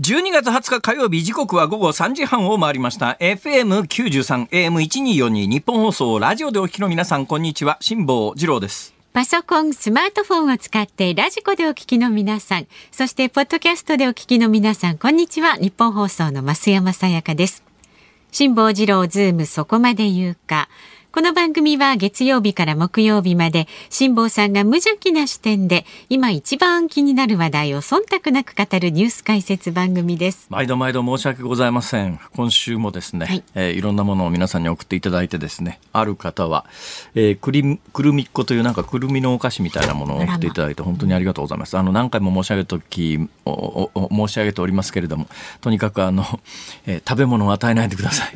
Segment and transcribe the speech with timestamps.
[0.00, 15.56] 12月20日火曜日時刻は午後3時半を回りました FM93 AM1242 日本放送ラジオでお聞きの皆さんこんにちは辛坊治郎ですパソコン、スマートフォンを使ってラジコでお聞きの皆さん、そしてポッドキャストでお聞きの皆さん、こんにちは。
[15.56, 17.64] ニッポン放送の増山さやかです。
[18.30, 20.68] 辛坊治郎ズームそこまで言うか。
[21.12, 30.46] この番組は月曜日から木曜日まで辛坊さんが無邪気な視点で今一番気になる話題を忖度なく語るニュース解説番組です。
[30.50, 32.20] 毎度毎度申し訳ございません。
[32.36, 36.64] 今週もですね、はい、えー、いろんなものを皆さんに送っていただいてですねある方は、
[37.16, 41.76] えー、くりくるみっこというなんかくるみのお菓子みたいなものを送っていただいて本当にありがとうございます。
[41.76, 45.26] あの何回も申し上げとき申し上げておりますけれども
[45.60, 46.24] とにかくあの、
[46.86, 48.32] えー、食べ物を与えないでください。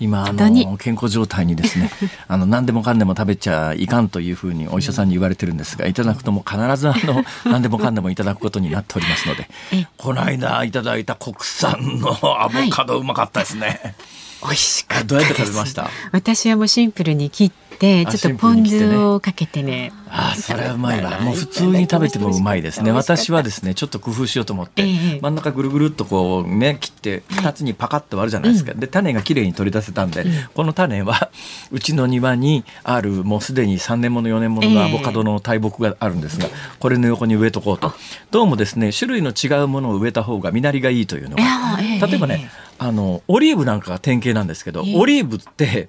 [0.00, 1.88] 今あの健康状態にですね
[2.28, 9.48] あの何でもかんでも食べちゃいかんというふうにお医者さんに言われてるんですがいただくとも必ずあの 何でもかんでもいただくことになっておりますので
[9.96, 12.10] この間いただいた国産の
[12.42, 13.94] アボカドうまかったですね。
[14.42, 15.88] 美味しかったどうやって食べました？
[16.12, 19.92] 私はもうシンプルに切ってちょっとポン酢をかけてね。
[20.08, 21.20] あそれはうまいわ。
[21.20, 22.92] もう普通に食べてもうまいですね。
[22.92, 31.30] 私はですねちょっと工夫しようと思って、えー、真ん中ぐるぐるっとこうね切って2つにパカッと割るじゃないですか、で種がきれいに取り出せたんで、うん、この種は
[31.70, 36.48] うちの庭にあるもうすでに3年もの4年もののアボカドの大木があるんですが、
[36.78, 37.92] これの横に植えとこうと。
[38.30, 41.44] どうもですね種類の違うものを植えた方が実りがいいというのが。
[41.78, 45.88] 例えばねあのオリーブなんかが典型なんですけど、オリーブって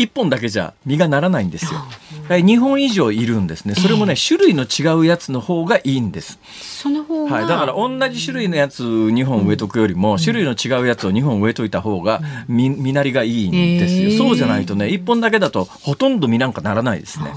[0.00, 1.80] 1本だけじゃ実がならないんですよ。
[2.28, 3.74] 2本以上いるんですね。
[3.74, 6.38] それもね、種類の違うやつの方がいいんです。
[6.60, 14.26] その方はい、だから同じ種類のやつ2本植えとくよりも、種類の違うやつを2本植えといた方が実実なりがいいんですよ。
[14.26, 17.32] そうじゃないとね、1本だけだとほとんど実なんかならないですね。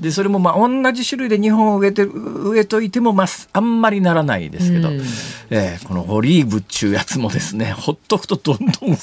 [0.00, 4.90] でそれもまあ同じ種類で2本植えて植えといてもまああんまりならないですけど、
[5.48, 8.96] えー、このオリーブっちゅうやつもですねほっとくとどんどん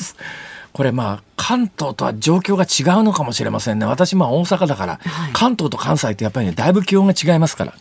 [0.73, 3.85] これまあ関東とは状況が違うのかもしれませんね。
[3.85, 7.73] 私まあ大阪だから、はい、関東と関西ってやっぱりねだいぶ気温が違いますから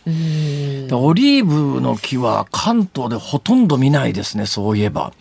[0.97, 5.13] オリーブの木は関東でほとんど見ないですねそういえば。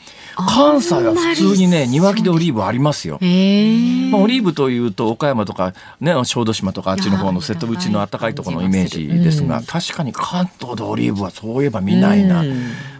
[0.48, 3.20] 関西は普通にね庭木でオリーブありますよ。
[3.22, 12.44] まあ、オリーブというと岡山とか、ね、小豆島とかあっちの方の瀬戸内の暖かいところのイメージですが、確かに関東でオリーブはそういえば見ないな。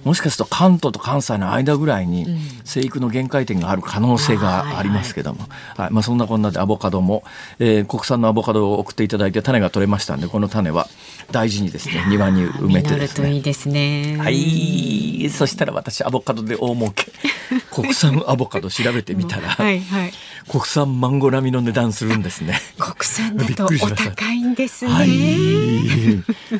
[0.04, 2.26] もしかすると関東と関西の間ぐらいに
[2.64, 5.42] 生育の限界点がある可能性がありますけども、
[5.76, 5.92] はい。
[5.92, 7.24] まあ、そんなこんなでアボカドも、
[7.60, 10.88] えー、国産のアボカドを送っていただいて種が取れましたんでこの種は
[11.32, 13.34] 大事にですね庭に埋めてですね。
[13.34, 14.18] いいですね。
[14.18, 15.30] はい。
[15.30, 17.12] そしたら私アボカドで大儲け
[17.72, 20.14] 国産アボカド調べてみたら、はいはい、
[20.48, 22.60] 国産マンゴー並みの値段するんですね。
[22.78, 24.92] 国産だとお高いんですね。
[24.92, 25.10] はい、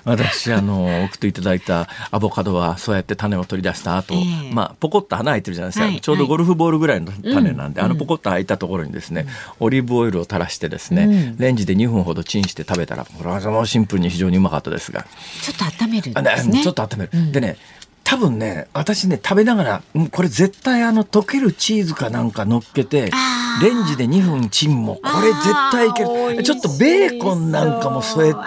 [0.04, 9.26] 私あの送っていただいたアボカドはそうやって種を取り出した後、えー、まあポコッと穴開いてるじゃないですか、はい、ちょうどゴルフボールぐらいの種なんで、はい、あのポコッと開いたところにですね、
[9.60, 15.06] うん、オリーブオイルを垂らしてですね、うん、レンジで2分ほどチンして食べたらこれはもうシンプルに非常にうまかったですが。
[15.42, 16.64] ちょっと温めるんですね。
[16.64, 17.58] ちょっと温める、うん、でね
[18.10, 23.12] 多分ね私ね食べながらこれ絶対あの溶けるチーズかなんか乗っけて
[23.62, 26.44] レンジで2分チンもこれ絶対いける。
[26.44, 28.40] ちょっとベーコンなんかも添えて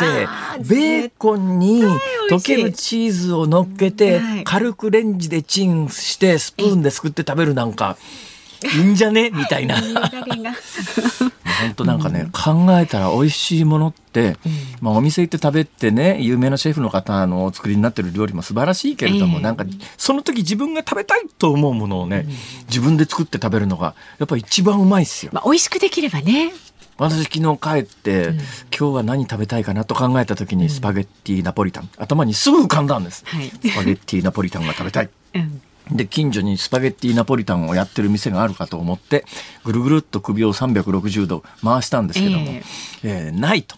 [0.69, 1.85] ベーコンに
[2.29, 7.97] 溶けるチーズを乗っけて軽くレンジでチンしてスプーンですくって食べるなんか。
[8.01, 8.32] い
[8.69, 9.31] いんじゃね？
[9.31, 9.77] みたいな。
[9.77, 14.37] 本当なんかね、考えたら美味しいものって、
[14.81, 19.65] まあ、お店行って食べてね有名なシェフの方のお作りになってる料理も素晴らしいけれども、えー、なんか
[19.97, 22.27] その時自分が食べたいと思うものをね、
[22.67, 25.31] 自分で作って食べるのがやっぱ一番うまいっすよ。
[25.33, 26.53] まあ、美味しくできればね。
[26.99, 39.25] 私昨日帰って、うん、今日は何食べたいかなと考えた時にスパゲッティナポリタン、頭にすぐ浮かんだんです、はい、スパゲッティナポリタンが食べたい、うんで近所にスパゲッティナポリタンをやってる店があるかと思って
[39.65, 42.63] ぐるぐるっと首を360度回したんですけども、えー、
[43.03, 43.77] えー、ないと。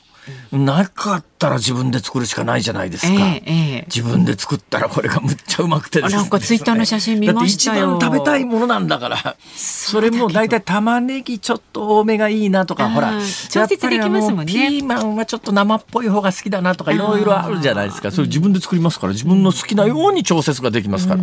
[0.52, 3.12] なかっったら自分で作るしかないじゃないですか。
[3.12, 9.36] ええええ自分で作ったらこれがむっちゃうまくてですねあなんかツイッターの写真見ましたよ一番食べたいものなんだから。
[9.54, 13.12] それも大体玉ねぎちょっと多めがいいなとか、ほら。
[13.50, 18.10] 調節できますもんねピーマンはちょっと生っぽい方が好きだなとかいろいろあるじゃないですか。
[18.10, 21.22] それ自分で作りますから、自分の好きなように調節ができますから。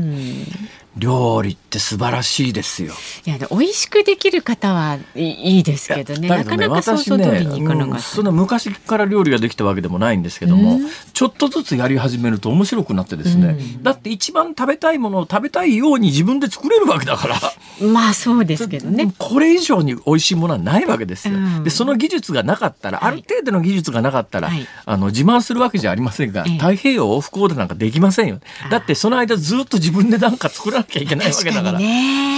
[0.97, 2.93] 料理って素晴らしいですよ。
[3.25, 10.89] いやで美味しくできる方はいいいですけどねなかなか想像通りにいかなかった、うんそんな昔から料理ができたわけでもないんですけども、うん。
[11.13, 17.39] ちょっとずつやり始めると面白くなってですね、だって一番食べたいものを食べたいように自分で作れるわけだから。
[17.87, 19.13] まあそうですけどね。
[19.17, 21.27] これ以上に美味しいものはないわけです。
[21.27, 21.35] よ。
[21.35, 21.63] うん。
[21.63, 23.13] でその技術がなかったら、はい。
[23.13, 24.67] ある程度の技術がなかったら、はい。
[24.85, 26.57] あの自慢するわけじゃありませんが、ええ。
[26.57, 28.39] 太平洋往復横断なんかできませんよ。
[28.69, 31.79] だってその間ずっと自分でなんか作らなきゃいけないわけだから。
[31.79, 31.83] そ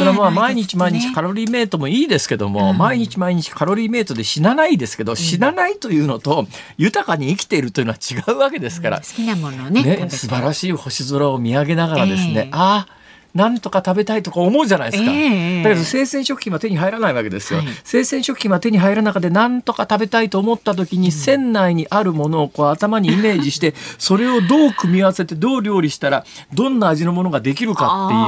[0.06, 6.48] れはまあ毎日毎日カロリーメイトもいいですけども、うん毎日毎日カロリーメイトで死なないですけど、死なないというのと
[6.78, 8.98] 豊かに生きているというのは違うわけですから。
[8.98, 12.50] 好、きなものをねね、素晴らしい星空を見上げながらですね、ええ。
[12.52, 13.03] ああ
[13.34, 17.68] なんとか食べたいとか思うじゃないですか、ええだけど生鮮食品は手に入らないわけですよ、はい。
[17.84, 28.24] 生鮮食品は手に入らな中でなんとか食べたいと思った時に、船内にあるものをこう頭にイメージして それをどう組み合わせてどう料理したらどんな味のものができるかっていう。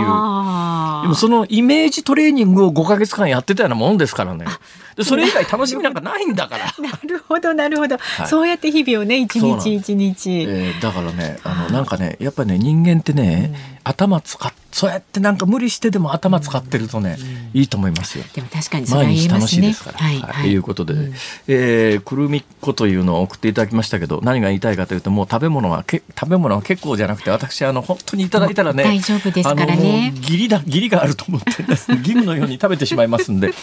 [1.04, 4.46] でもそのイメージトレーニングを5ヶ月間やってたようなもんですからね。
[4.96, 6.66] でそれ以外楽しみなんかないんだから。
[6.66, 8.00] なるほどなるほど、い。
[8.28, 17.18] そうやって日々をね一日一日、えーだからねあのなんかねやっぱりね人間ってね、頭使っそうやってなんか無理してでも頭使ってるとね、
[17.54, 18.26] いいと思いますよ。
[18.34, 19.56] でも確かにそれは毎日楽言えますね。
[19.56, 19.98] しいですから。
[19.98, 20.32] はいはい。
[20.34, 20.94] はいいうことで、
[21.48, 30.14] えーくるみっこというのを送っていただきましたけど何が言いたいかというともう食べ物はけ食べ物は結構じゃなくて私あの本当にいただいたらね大丈夫ですからね。
[30.18, 33.54] 義理だ義理があると思ってですね 義務のように食べてしまいますんで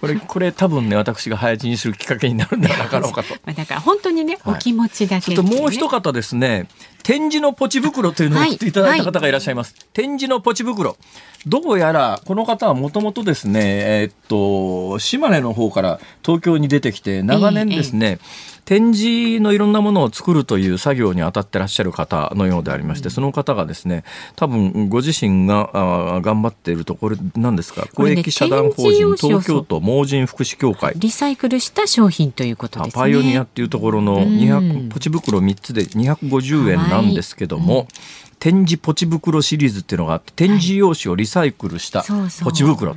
[0.00, 3.34] これこれ多分ね私が早死にするきっかけになるんではなかろうかと。
[3.44, 4.54] まあだから本当にね、はい。
[4.54, 6.68] お気持ちだけね、そしてもう一方ですね、
[7.10, 9.74] 展示のポチ袋というのを送っていただいた方がいらっしゃいます。
[9.92, 10.96] 展示のポチ袋。
[11.44, 18.20] どうやら、この方はもともとですね、えーっと、島根の方から東京に出てきて、長年ですね、
[18.70, 24.04] 展示のいろんなものを作るという作業に当たってらっしゃる方のようでありまして、その方がですね、
[24.36, 30.92] 多分ご自身があー頑張っていると、これ何ですか、公益社団法人東京都盲人福祉協会。
[30.94, 33.00] リサイクルした商品ということですね。
[33.02, 34.38] パイオニアっていうところのうん。
[34.38, 37.88] 200ポチ袋3つで250円なんですけども、
[38.38, 42.44] 展示ポチ袋シリーズっていうのがあって展示用紙をリサイクルしたそうそう。
[42.44, 42.94] ポチ袋、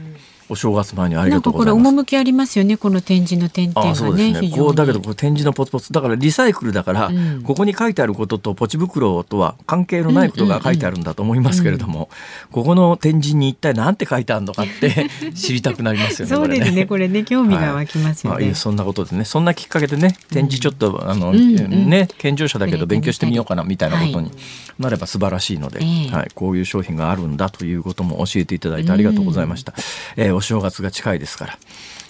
[0.49, 1.87] お正月前にありがとうございます。
[1.87, 4.49] 趣ありますよねこの展示の点々あそがうですね。
[4.49, 7.43] ねこうだけどこう展示のポツポツだからリサイクルだから、うん。
[7.43, 12.09] ここに書いてあることとポチ袋とは関係のないことが書いてあるんだと思いますけれども、
[12.51, 16.35] ここの展示に一体何て書いてあるのかって 知りたくなりますよね。
[16.35, 21.89] そうですねここれね興味が湧きますよね、まあいいそんなことでねそんなきっかけでね展示ちょっと、あの、んうん。
[21.89, 24.31] ね健常者だけど勉強してみようかなみたいなことに
[24.77, 26.11] なれば素晴らしいので、ええ。
[26.11, 29.73] はい、こういう商品があるんだということも教えていただいてありがとうございました、
[30.15, 31.57] えーお正月が近いですから。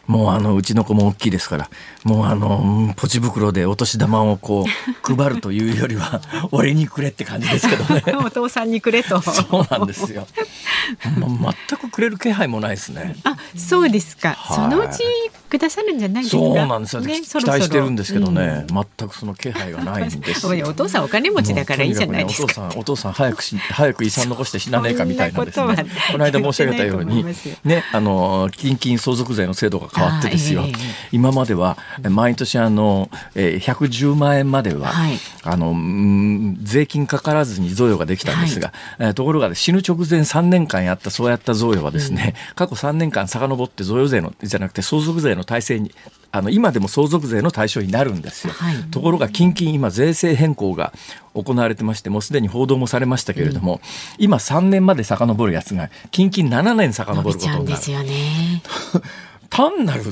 [0.06, 1.70] もうあのうちの子も大きいですから。
[2.04, 4.68] もうあのうんポチ袋でお年玉をこう
[5.16, 6.22] 配るというよりは
[6.52, 8.04] 俺にくれって感じですけどね。
[8.26, 9.22] お父さんにくれと。
[9.22, 10.28] そうなんですよ、
[11.40, 13.16] まあ全くくれる気配もないですね。
[13.24, 14.56] あそうですか、はい。
[14.56, 15.04] そのうち
[15.54, 16.42] くださるんじゃないですか？
[16.44, 18.86] そうなんですよ、ね期待してるんですけどね、うん。
[18.98, 20.44] 全くその気配がないんです。
[20.56, 22.70] よお父さんお金持ちだからいいじゃないですか。
[22.70, 25.86] ねお父さん、お父さん早くし、早く遺産残して死なねえかみたいなですね。
[26.12, 27.24] この間申し上げたように
[27.64, 30.62] ね、あの、近々相続税の制度が変わってですよ。
[30.62, 30.76] ええええ。
[31.12, 31.78] 今までは、
[32.10, 35.20] 毎年あの、えー110万円までは、はい。
[35.44, 45.92] あの、うん税金かからずに贈与ができたんですが、えーところが死ぬ直前3年間やったそうやった贈与はですね、過去3年間遡って贈与税のじゃなくて相続税の体制に
[46.32, 48.54] あの今でも相続税の対象になるんですよ。
[48.54, 50.92] はいところが近々今税制変更が
[51.36, 53.82] 行われてましてもうすでに報道もされましたけれども、
[54.18, 58.64] 今3年まで遡るやつが近々7年遡ることになるちゃうんですよね。
[59.50, 60.04] 単なる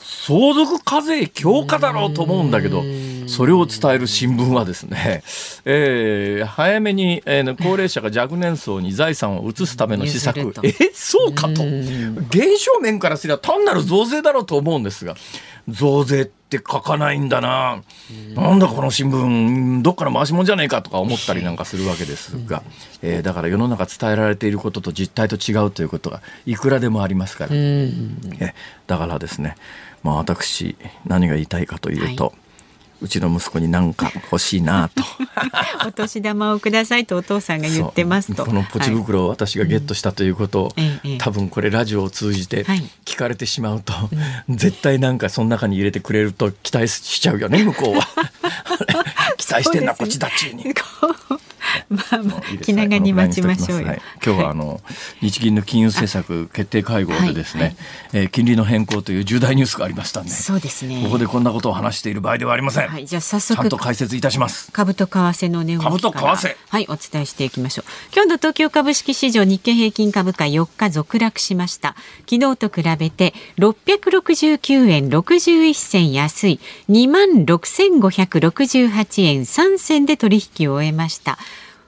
[0.00, 2.82] 相続課税強化だろうと思うんだけど
[3.26, 5.22] それを伝える新聞はですね、
[5.64, 10.52] えー早めに、えー高齢者が若年層に財産を移すための施策。
[10.62, 11.62] えそうかと。
[11.64, 15.14] 現象面からすれば単なる増税だろうと思うんですが
[15.68, 17.82] 増税って書かないんだな。
[18.34, 22.62] なんだこの新聞どっから回しもんじゃねえかとか思ったりなんかするわけですが、
[23.02, 27.50] えーだから世の中伝えられていることと実態と違うということがいくらでもありますから。
[27.54, 27.92] え
[28.86, 29.56] だからですね、
[30.02, 30.76] まあ、私
[31.06, 32.34] 何が言いたいかというと、
[33.00, 35.02] うちの息子に何か欲しいなと。
[35.86, 38.44] お年玉をくださいとお父さんが言ってますと。
[38.44, 42.82] このポチはい袋を私がゲットしたということを、ええ多分これラジオを通じてはい。
[43.04, 43.92] 聞かれてしまうと、
[44.48, 48.08] 絶対なんかその中に入れてくれると期待しちゃうよね向こうは。
[49.36, 50.64] 期催してんな、こっちだっちゅうに。
[51.88, 53.88] まあまあ気長に待ちましょうよ。
[53.88, 54.80] はい、今日はあの、
[55.20, 57.76] 日銀の金融政策決定会合でですね、はいはい、
[58.12, 61.02] えー、金利の変更という重大ニュースがありましたんで、そうですね。
[61.04, 62.88] ここでこんなことを話している場合ではありません。
[62.88, 64.70] はい、じゃあ早速ちゃんと解説いたします。
[64.72, 67.84] 株と為替の値動き株と為替はいお伝えしていきましょう。
[68.14, 71.94] 今日の東京株式市場日経平均株価4日続落しました。
[72.28, 81.38] 昨日と比べて669円61銭安い2万6568円3銭で取引を終えました。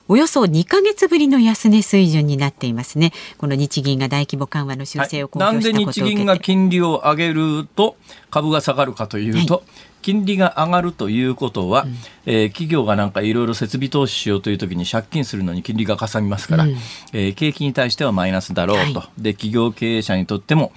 [0.08, 3.12] およそ2か月ぶりの安値水準になっていますね。
[3.38, 7.96] この日銀が大規模緩和の修正を公表したことを受けて、はい、なんで日銀が金利を上げると
[8.30, 9.64] 株が下がるかというと、はい。
[10.06, 11.96] 金利が上がるということは、うん、
[12.26, 16.70] えー、企業がなんかいろいろ設備投資しようというときに借金するのに金利がかさみますから、うん、
[17.12, 20.70] えー、景気に対してはマイナスだろうと、はい、で企業経営者にとっても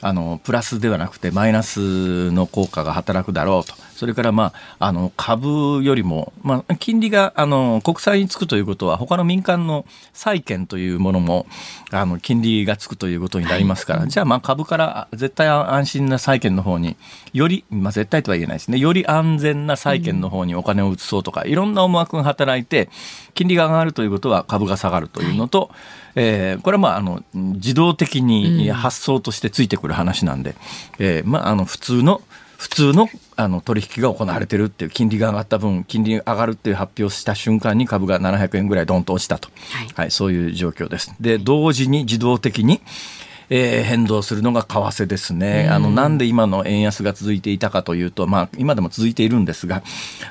[0.00, 11.46] あのプラスではなくてマイナスの効果が働くだろうとそれから、まあ、あの株よりも、まあ、金利があの国債につくということは他の民間の債券というものも
[11.92, 16.96] あの金利がつくということになりますから、はい、じゃあまあ株から絶対安心な債券の方に
[17.32, 18.78] より、まあ、絶対とは言えないですね。
[18.78, 22.90] より安全な債券の方にお金を移そうとか、うん、いろんな思惑が働いて
[23.34, 25.70] 金利が上がるということは株が下がるというのと、はい。
[26.16, 30.56] えー、これはまああの自動的に発想としてついてくる話なんで、うん、
[30.98, 32.20] えー、まあ、あの普通の
[32.62, 41.12] 普通のあの取引が行われてるっていう金利が上がった分金利が上がるっていう発表した瞬間に株が700円ぐらいドンと落ちたと、はい、はい、そういう状況です。
[41.20, 42.80] で同時に自動的に
[43.50, 49.82] えー、変動するのが為替ですね、あのなんで今の円安が続いていたかというと、まあ、今でも続いているんですが、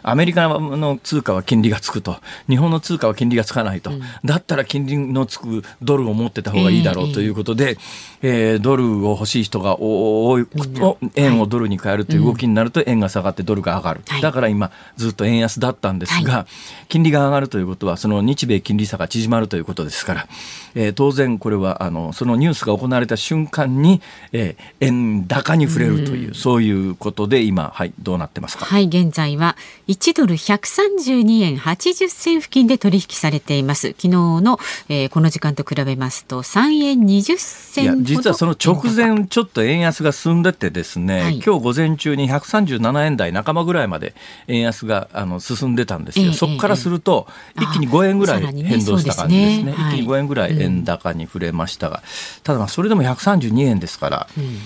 [0.03, 7.77] アメリカの通貨は金利がつくと、日本の通貨は金利がつかないと、うん、だったら金利のつくドルを持ってた方がいいだろうということで、
[8.21, 16.45] えー、ドルを欲しい人が多いと、円をドルに変えるという動きになると、円が下がってドルが上がる、はい、だから今、ずっと円安だったんですが、はい、
[16.87, 20.27] 金利が上がるということは、その日米金利差が縮まるということですから、
[20.75, 28.65] えー、当然これはあのそのニュースが行われた瞬間に、えー、円高に触れるという、うそういうことで今、はい、どうなってますか？
[28.65, 29.55] はい、現在は
[29.87, 33.89] 1ドル132円80銭付近で取引されています。
[33.89, 44.13] 昨日の、えー、この時間と比べますと3円20銭実はその直前ちょっと円安が進んでてですね、はい、今日午前中に137円台半ばぐらいまで
[44.47, 47.27] 円安があの進んでたんですよ、えー、そこからすると
[47.57, 49.61] 一気に5円ぐらい変動した感じですね。
[49.61, 49.71] すね。
[49.71, 52.03] 一気に5円ぐらい円高に触れましたが、
[52.43, 54.57] ただまあそれでも132円ですから、うん。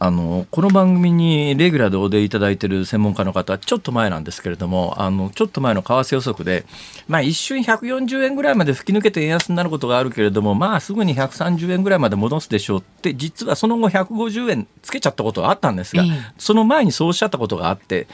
[0.00, 6.66] あのこの番組にレギュラーでお出いただいている専門家の方ちょっと前なんですけれどもあのちょっと前の為替予測で、
[7.08, 16.04] まあ、一瞬140円ぐらいまで吹き抜けて円安になることがあるけれどもまあすぐに130円ぐらいまで戻すでしょうって実はその後150円つけちゃったことがあったんですが、
[16.36, 18.06] その前にそうおっしゃったことがあって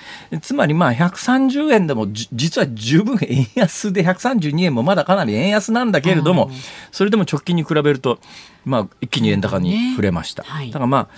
[0.42, 6.50] つまりまあ130円でも実は十分円安で132円もまだかなり円安なんだけれども、
[6.92, 8.20] それでも直近に比べると
[8.64, 10.42] まあ、一気に円高に振れました。
[10.42, 11.08] ねはい、だからまあ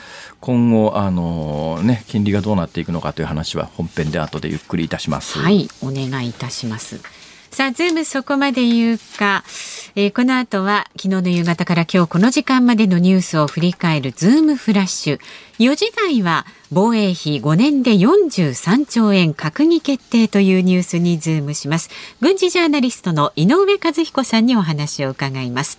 [0.41, 5.39] 今後あのね金利がどうなっていくのかという話は本編で後でゆっくりいたします。
[5.39, 7.01] はいお願いいたします。
[7.53, 9.45] さあズームそこまで言うか、
[9.95, 15.21] えー、この後は昨日の夕方から今日この時間までのニュースを振り返るズームフラッシュ。
[15.59, 21.91] 4時台は防衛費5年で43兆円閣議決定というニュースにズームします。
[22.23, 25.79] 軍事ジャーナリストの井上和彦さんにお話を伺います。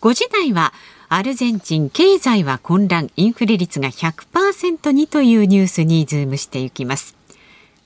[0.00, 0.72] 5時台は
[1.08, 7.16] アルゼンチン経済は混乱インフレ率が100%にというニュースにズームしていきます。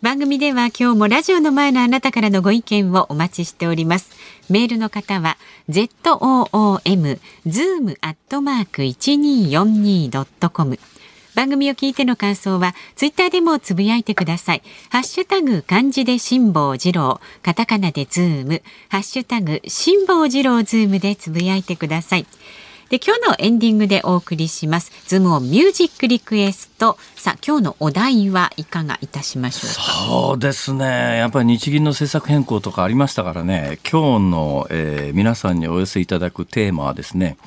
[0.03, 4.11] 番組では今日もラジオの前のあなたからのご意見をお待ちしております。
[4.51, 5.39] メールの方は
[5.71, 10.79] zoom zoom アットマーク 1242.com
[11.35, 14.63] 番組を聞いての感想はツイッターでもつぶやいてください。
[14.91, 22.27] ハッシュタグ漢字で辛坊治郎、カタカナでズーム、ハッシュタグ辛坊治郎ズームでつぶやいてください。
[22.91, 24.93] で今日のエンディングでお送りします。
[25.07, 26.99] ズームオンミュージックリクエスト。
[27.17, 29.83] さあ今日のお題はいかがいたしましょうか？
[29.83, 31.17] そうですね。
[31.17, 33.79] やっぱり日銀の政策変更とかありましたからね。
[33.91, 37.39] 今日の、えー、皆さんにお寄せいただくテーマはですね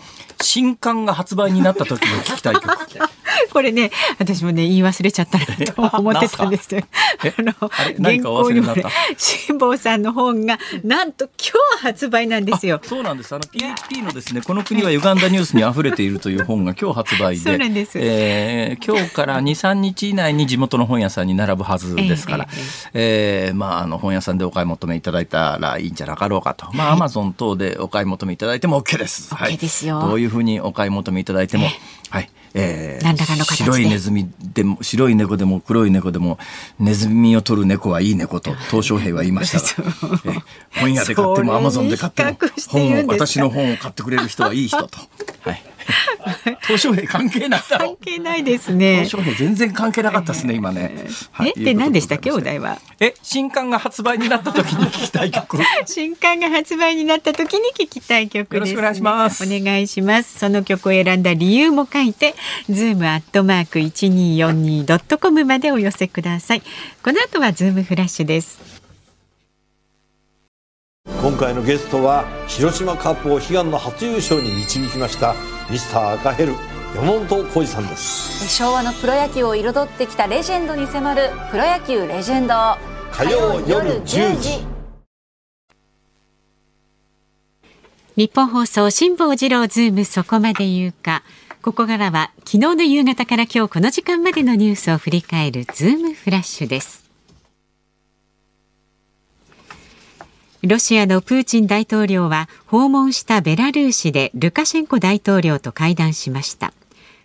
[0.42, 2.66] 新刊が発売になった時の聞きたい曲
[3.52, 6.82] これね私もね言い忘れちゃったなと思ってたんですよ。
[7.38, 7.54] あの
[8.02, 8.84] 原稿にもね
[9.18, 12.80] 辛坊さんの本がなんと今日発売なんですよ。
[12.84, 13.34] そうなんです。
[13.34, 17.98] あの PHP のですねこの国は歪んだニュースに溢れているという本が今日発売で、 そうなんです。
[18.00, 22.48] えー、今日から2、3日以内に地元の本屋さんに並ぶはずですから、
[22.94, 26.68] えー、えー、まああの本屋さんでお買い求めいただいたらいいんじゃなかろうかと。
[26.74, 29.34] まあアマゾン等でお買い求めいただいても OK です。
[29.34, 30.02] OK ですよ。
[30.02, 31.68] どういうふうにお買い求めいただいても、
[32.10, 32.30] はい。
[32.58, 36.40] えー、白いネズミでも白い猫でも黒い猫でも
[36.80, 39.84] ネズミを取る猫はいい猫と 鄧小平は言いました。
[39.84, 39.92] が、
[40.26, 42.38] えー、本屋で買ってもアマゾンで買っても
[42.70, 44.98] 本を私の本を買ってくれる人はいい人と。
[45.42, 45.75] はい
[46.64, 49.06] 東証平関係ない関係ないですね。
[49.06, 51.08] 東証平全然関係なかったですね、今ね。
[51.32, 52.80] はい、え、で何でしたっけ、お題は？
[53.00, 55.58] え、新刊が発売になった時に聞きたい曲。
[55.86, 59.44] 新刊が発売になった時に聞きたい曲、ね、よろしくお願いします。
[59.44, 60.40] お願いします。
[60.40, 62.36] その曲を選んだ理由も書いて、
[62.70, 66.64] ズームアットマーク一二四二ドットコムまでお寄せください。
[67.04, 68.75] この後はズームフラッシュです。
[71.26, 75.34] 今回のゲストは広島カープを悲願の初優勝に導きました
[75.72, 76.54] ミスター赤ヘル
[76.96, 78.48] 山本浩二さんです。
[78.48, 82.54] 昭和のプロ野球を彩ってきたレジェンドに迫るプロ野球レジェンド。
[83.12, 84.66] 火曜夜10時。
[88.16, 91.24] ニッポン放送辛坊治郎ズームそこまで言うか。
[91.64, 97.05] ここからは昨日の夕方から今日この時間までのニュースを振り返るズームフラッシュです
[100.68, 106.74] ロシアのプーチン大統領は訪問したベラルーシでルカシェンコ大統領と会談しました。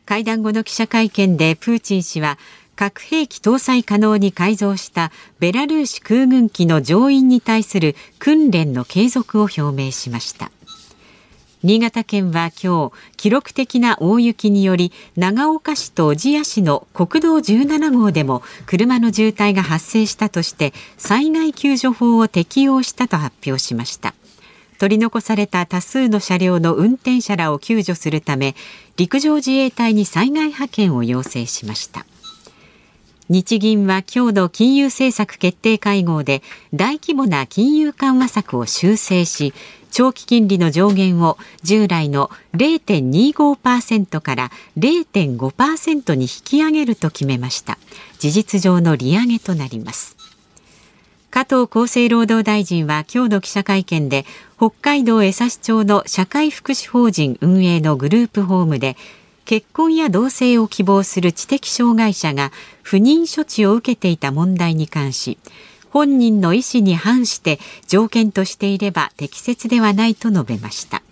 [0.05, 2.39] 会談後の記者会見でプーチン氏は
[2.77, 10.51] 核兵器搭載可能に改造したベラルーシ空軍機の乗員に対する訓練の継続を表明しました。
[11.63, 24.15] 新潟県は今日記録的な大雪により長岡市と小千谷市の国道17号でも車の渋滞が発生したとして災害救助法を適用したと発表しました。
[24.79, 28.55] 取り残された多数の車両の運転者らを救助するため
[28.97, 32.07] 陸上自衛隊に災害派遣を要請しました。
[33.29, 36.43] 日銀は今日の金融政策決定会合で
[36.75, 39.55] 大規模な金融緩和策を修正し
[39.91, 47.79] 長期金利の上限を従来の0.25%から0.5%に引き上げると決めました。
[48.19, 50.17] 事実上の利上げとなります。
[51.31, 54.25] 加藤厚生労働大臣は今日の記者会見で
[54.57, 58.97] 北海道江差町の社会福祉法人運営のグループホームで
[59.45, 62.51] 結婚や同棲を希望する知的障害者が
[62.83, 65.39] 不妊処置を受けていた問題に関し
[65.91, 71.03] 本人の意思に反して条件としていれば適切ではないと述べました。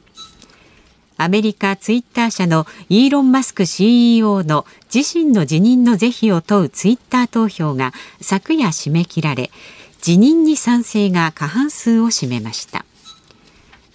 [1.21, 4.64] アメリカツイッター社のイーロン・マスク CEO の
[4.95, 9.51] 自身の辞任の是非を問うツイッター投票が昨夜締め切られ
[10.01, 12.85] 辞任に賛成が過半数を占めました。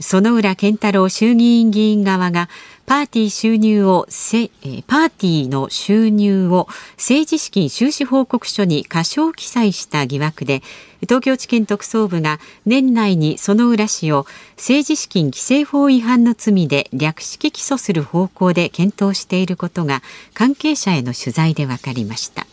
[0.01, 2.49] 園浦健太郎衆議院議員側が
[2.85, 4.49] パーティー収入をせ、
[4.87, 6.67] パーティーの収入を
[6.97, 10.61] 政治資金収支報告書に過少記載した疑惑で
[11.01, 14.25] 東京地検特捜部が年内に園浦氏を
[14.57, 20.01] 政治資金規正法違反の罪で略式起訴する方向で検討していることが
[20.33, 22.45] 関係者への取材で分かりました。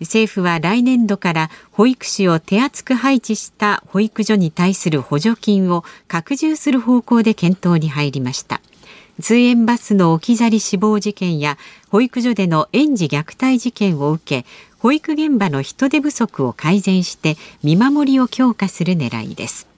[0.00, 8.62] 政府は来年度から保育士を手厚く配置した保育所に対する補助金を拡充する方向で検討に入りました。
[9.20, 11.58] 通園バスの置き去り死亡事件や
[11.90, 19.68] 保育所での園児虐待事件を受け保育現場の人手不足を改善して見守りを強化する狙いです。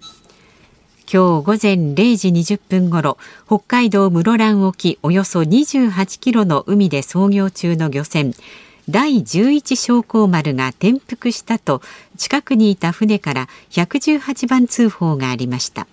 [1.12, 8.32] 今日午前0時20分ごろ北海道室蘭沖およそ28キロの海で操業中の漁船
[8.88, 11.82] 第11将校丸が転覆したと
[12.16, 15.86] 近くにいた船から118番通報がありました。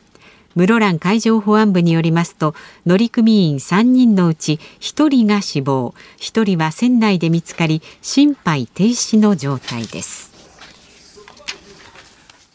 [0.56, 10.30] 室蘭海上保安部によりますと乗組員3人のうち1人が死亡1人は船内で見つかり心肺停止の状態です。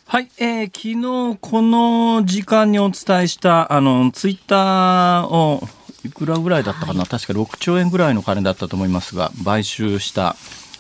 [0.07, 5.61] はい、えー、昨日この時間にお伝えしたあのツイッターを
[6.05, 10.37] いくらぐらいだったかな、はい、確か6兆円ぐらいの金だったと思いますが買収した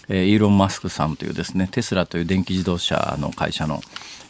[0.08, 3.80] えー、イーロン・マスクさんというですねテスラという電気自動車の会社の、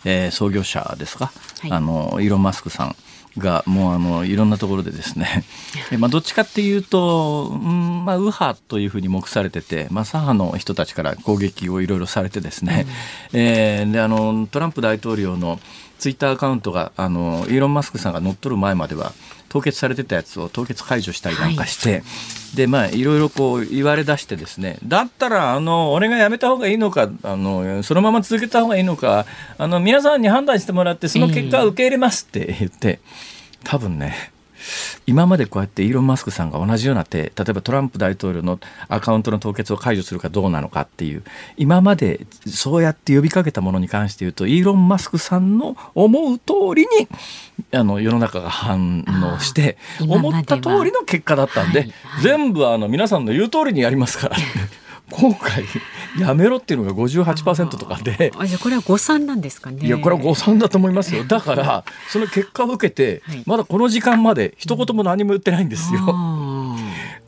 [0.04, 2.96] えー、創業者ですか、はい、あのイーロン・マスクさん
[3.38, 5.44] がもうあのいろんなところでですね、
[5.98, 12.86] まあ、どっちかっていうと、うんまあ、右派というふうに目されてて、まあ、左派の人たちから攻撃をいろいろされてですね、
[13.32, 15.58] うん、えー、であのトランプ大統領の
[15.98, 19.12] ツイッターアカウントがあのイーロン・マスクさんが乗っ取る前までは
[19.54, 22.02] 凍結されてたやつを凍結解除したりなんかして、はい、
[22.56, 32.98] でまあいろいろこう言われだしてですねだったらあの俺がやめた方がいいのかあのそのまま続けた方がいいのかあの皆さんに判断してもらってその結果を受け入れますって言って、
[33.62, 34.32] 多分ね
[35.06, 41.22] 今までこうやってイーロン・マスクさんが同じような手例えばトランプ大統領のアカウントの凍結を解除するかどうなのかっていう
[41.56, 47.08] 今までそうやって呼びかけたものに関して言うとイーロン・マスクさんの思う通りに
[47.72, 49.04] あの世の中が反
[49.36, 51.88] 応して思った通りの結果だったんで、はい。
[52.02, 54.36] はい、全部あの皆さんの言う通りにやりますから。
[55.16, 55.64] 今回
[56.18, 58.32] やめろっていうのが58%とかで。
[58.36, 59.86] あじゃこれは誤算なんですかね。
[59.86, 61.22] いやこれは誤算だと思いますよ。
[61.28, 66.00] だからその結果を受けて、まだこの時間まで一言も何も言ってないんですよ。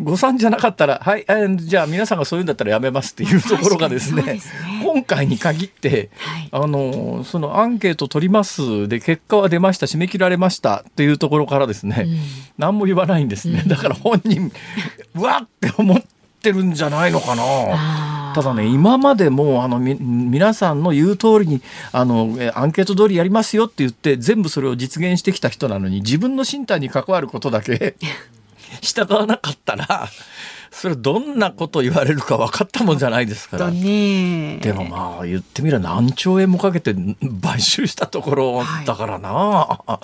[0.01, 1.25] 誤算じゃなかったら、はい、
[1.57, 4.41] じゃあ皆さんがそういうんだったらやめますっていうところがですね、ね。
[4.83, 12.17] 今回に限って、はい、あの、そのアンケート取りますで、結果は出ました、締め切られましたっていうところからですね、うん、
[12.59, 13.63] 何も言わないんですね。
[13.67, 14.53] だから本人、
[15.17, 16.16] うわって思って
[16.53, 18.33] るんじゃないのかな。
[18.35, 27.97] ただね今までもあのみ皆さんの言う通りにあのアンケート通りやりますよって言って全部それを実現してきた人なのに自分の身体に関わることだけ
[28.83, 30.07] 従わなかったら
[30.77, 33.71] それどんなこと言われるか分かったもんじゃないですから。
[33.71, 36.95] でもまあ言ってみれば何兆円もかけて
[37.43, 40.01] 買収したところだからな、は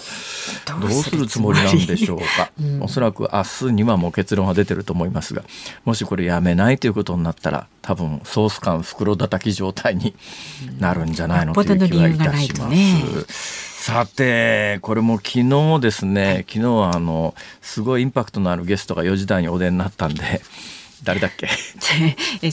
[0.78, 5.44] い、どうするつもりなんでしょうか、うん、おそらく明日にはもう結論が出てると思いますが
[5.84, 10.14] もしこれやめないということになったら多分ソース感袋叩き状態に
[10.78, 12.70] なるんじゃないのという気はいたしま
[13.28, 13.71] す。
[13.82, 20.40] さて、これも昨日ですね、昨日はあの、すごいインパクトのあるゲストが4時台にお出になったんで、
[21.02, 21.48] 誰だっけ？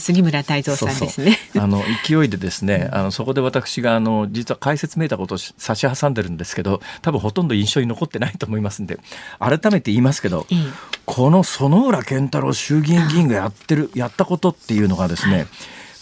[0.00, 1.38] 杉村太蔵さんですね。
[1.56, 8.98] あの 勢いでですねあのそこで私があの実は解説めいたことを差し挟んでるんですけど多分ほとんど印象に残ってないと思いますんで
[9.38, 10.72] 改めて言いますけど、うん、
[11.04, 15.46] この園浦健太郎衆議院議員がやってるやったことっていうのがですね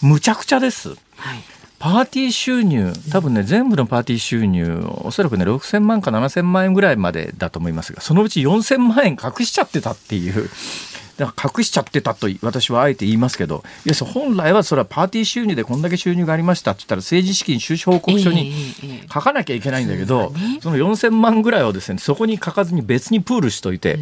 [0.01, 0.89] むちゃくちゃです。
[1.17, 10.49] はいパーティー収入、多分ね、全部のパーティー収入、おそらくね、6000万か7000万円ぐらいまでだと思いますが、そのうち4000万円隠しちゃってたっていう。
[11.17, 18.53] だから隠しちゃってたと私はあえて言いますけど、いや本来はそれはパーティー収入でこんだけ収入がありましたって言ったら政治資金収支報告書に
[19.13, 23.99] 書かなきゃいけないんだけど、その4000万ぐらいをですねそこに書かずに別にプールしといて。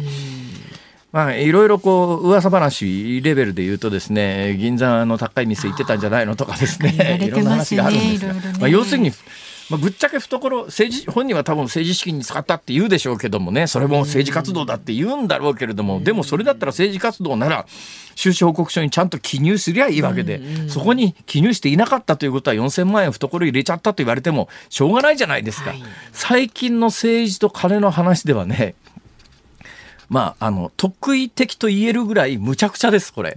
[1.10, 9.10] まあ、いろいろこう噂話レベルで言うとですね銀座の高い店行ってたんじゃないのとかですね、ね、いろんな話があるんですが、ね、まあ、要するに
[9.70, 13.66] まあ、ぶっちゃけ懐政治本人は多分政治資金に使ったって言うでしょうけどもね。
[13.66, 16.00] それも政治活動だって言うんだろうけれども。
[16.00, 17.66] でもそれだったら政治活動なら
[18.14, 20.40] 収支報告書にちゃんと記入すりゃいいわけで。
[20.68, 25.74] そこに記入していなかったということは4000万円懐入れちゃったと言われてもしょうがないじゃないですか。
[26.12, 28.74] 最近の政治と金の話ではね
[30.08, 33.36] まあ、あの、特異的と言えるぐらいむちゃくちゃです、これ。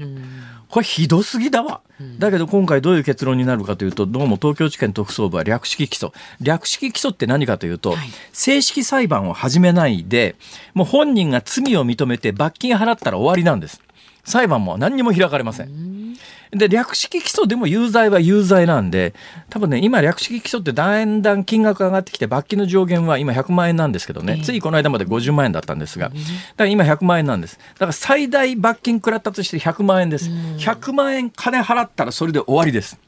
[0.70, 1.82] これひどすぎだわ。
[2.18, 6.14] だけど今回どういう結論になるかというと、どうも東京地検特捜部は略式起訴。
[6.40, 7.96] 略式起訴って何かというと、
[8.32, 10.36] 正式裁判を始めないで、
[10.74, 13.82] もう本人が罪を認めて罰金払ったら終わりなんです。
[14.24, 16.16] 裁判も何にも開かれません。
[16.52, 19.14] で、略式起訴でも有罪は有罪なんで、
[19.50, 26.20] 多分ね、今略式起訴ってだんだん金額上がってきて、罰金の上限は今100万円なんですけどね、ついこの間まで50万円だったんですが、だか
[26.58, 27.58] ら今100万円なんです。
[27.58, 30.30] だから最大罰金食らったとして100万円です。
[30.30, 33.00] 100万円金払ったらそれで終わりです。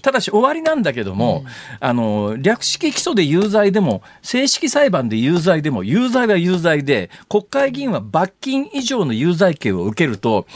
[0.00, 1.44] ただし終わりなんだけども、
[1.80, 10.46] あの、略式起訴で有罪でも、正式裁判で有罪でも、有罪は有罪で、国会議員は罰金以上の有罪刑を受けると、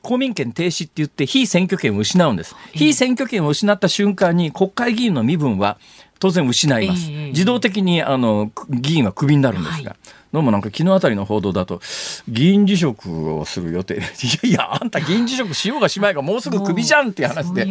[0.00, 2.56] 公民権停止って言って非選挙権を失うんです。
[2.72, 5.78] 非選挙権を失った瞬間に国会議員の身分は
[6.18, 7.10] 当然失います。
[7.10, 9.96] 自動的にあの議員はクビになるんですが。
[10.32, 11.82] どうもなんか昨日あたりの報道だと
[12.26, 14.02] 議員辞職をする予定 いや
[14.44, 17.68] いやあんた議員辞職しようがしまいがもうすぐクビじゃんっていう話で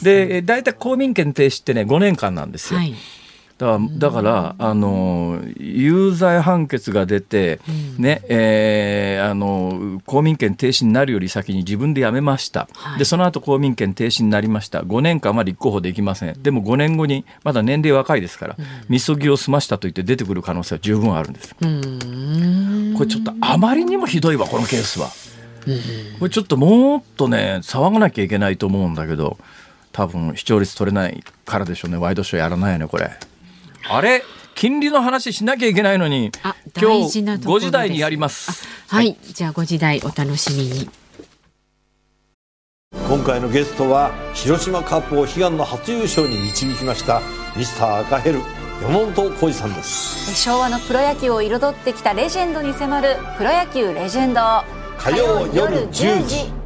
[0.00, 2.78] で大体公民権停止ってね5年間なんですよ。
[2.78, 2.94] はい
[3.58, 7.60] だだからあの有罪判決が出て、
[7.98, 14.80] ねえー、あの公民権停止になるより先に自分で辞めました、はい、でその後公民権停止になりました。
[14.80, 16.42] 5年間は立候補できません。
[16.42, 21.54] でも5年後にまだ年齢若いですから、うん、みそぎを済ましたと言って出てくる可能性は十分あるんです。
[21.54, 25.08] これちょっとあまりにもひどいわこのケースは。
[26.18, 29.38] これちょっともっとね騒がなきゃいけないと思うんだけど
[29.92, 31.98] 多分視聴率取れないからでしょうね。
[31.98, 33.10] ワイドショーやらないよねこれ。
[33.88, 34.22] あれ
[34.54, 36.30] 金利の話しなきゃいけないのに
[36.80, 38.66] 今日5時台にやります。
[38.88, 40.88] はい、はい、じゃあ5時台お楽しみに。
[43.08, 47.20] 今回のゲストは広島カップを悲願の初優勝に導きました
[47.56, 48.40] ミスター赤ヘル
[48.82, 50.34] 山本浩二さんです。
[50.34, 54.40] 昭和のプロ野球を彩ってきたレジェンドに迫るプロ野球レジェンド。
[54.98, 56.61] 火曜夜10時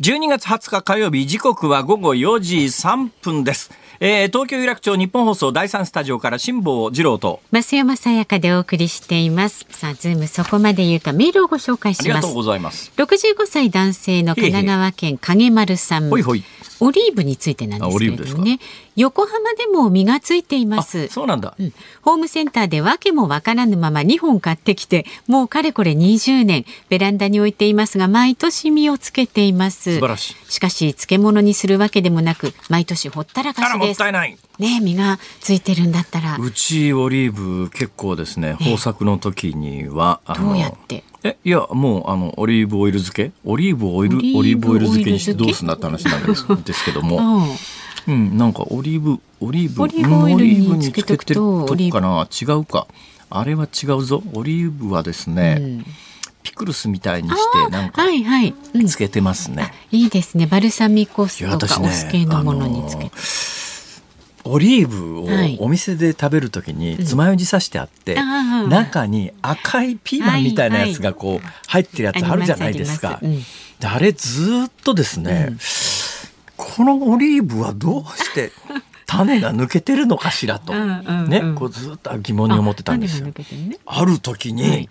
[0.00, 3.72] 12月20日火曜日時刻は午後4時3分です。
[3.98, 7.40] えー、東京有楽町日本放送第三スタジオから辛坊治郎と。
[7.50, 9.66] 増山さやかでお送りしています。
[9.70, 12.04] さあズームそこまで言うかメールをご紹介します。
[12.04, 12.92] ありがとうございます。
[12.96, 16.10] 65歳男性の神奈川県影丸さん。
[16.10, 16.44] ほいほい。
[16.80, 18.60] オリーブについてなんですけれどもね。
[18.94, 21.54] 横浜でも実がついていまあ、すそうなんだ。
[21.58, 30.52] うん、ホームセンターで訳もわからぬまま2本買ってきてもうかれこれ20年ベランダに置いていますが毎年実をつけています素晴らしい。
[30.52, 33.98] しかし漬物にするわけでもなく毎年ほったらかしです。
[33.98, 34.36] たいない。
[34.58, 36.36] ね実がついてるんだったら。
[36.38, 41.04] うちオリーブ結構ですね豊作の時にはあのどうやって？
[41.24, 43.32] えいやもうあのオリーブオイル漬け？
[43.44, 45.10] オリーブオイルオリーブオイル漬け？
[45.12, 47.18] にしてどうすんだって話なんですですけども、
[48.06, 48.14] うん。
[48.14, 52.26] うん、なんかオリーブオリーブオリーブオイルにけてるとこかな？
[52.30, 52.86] 違うか。
[53.30, 54.22] あれは違うぞ。
[54.32, 55.84] オリーブはですね、うん
[56.48, 58.86] ピクルスみたいにしてなんかはいはい、うん。
[58.86, 60.46] つけてますね、いいですね。
[60.46, 63.10] バルサミコ酢とか私ねお酢系のものにつけて、
[64.44, 65.58] オリーブをはい。
[65.60, 73.18] お店で食べるときに爪楊枝刺してあって、あー中に赤いピーマンみたいなやつがこう入ってるやつあるじゃないですか。
[73.18, 73.28] あります。
[73.28, 75.50] ありますであれずーっとですね、
[76.56, 78.52] このオリーブはどうして
[79.06, 81.28] 種が抜けてるのかしらと、うんうんうん。
[81.28, 83.28] ねこうずーっと疑問に思ってたんですよ。
[83.84, 84.88] ある時に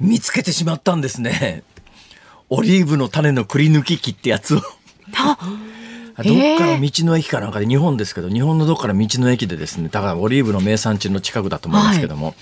[0.00, 1.62] 見つけてしまったんですね。
[2.50, 4.62] オリーブの種のくり抜き機ってやつを。
[6.14, 12.34] あどっかの道の駅かなんかで日本ですけど日本のどっかの道の駅でですねだからオリーブの名産地の近くだと思いますけども、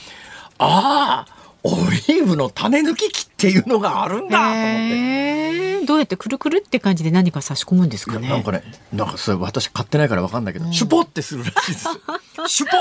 [0.59, 1.71] ああオ
[2.09, 5.71] リーブの種抜き機っていうのがあるんだと思って。
[5.87, 8.29] どうやってくるくるって感じで何か差し込むんですかね。
[8.29, 11.93] なんかねなんかそれ私買ってないから分かんないけど、シュポってするらしいですよ。
[12.47, 12.73] シュポ！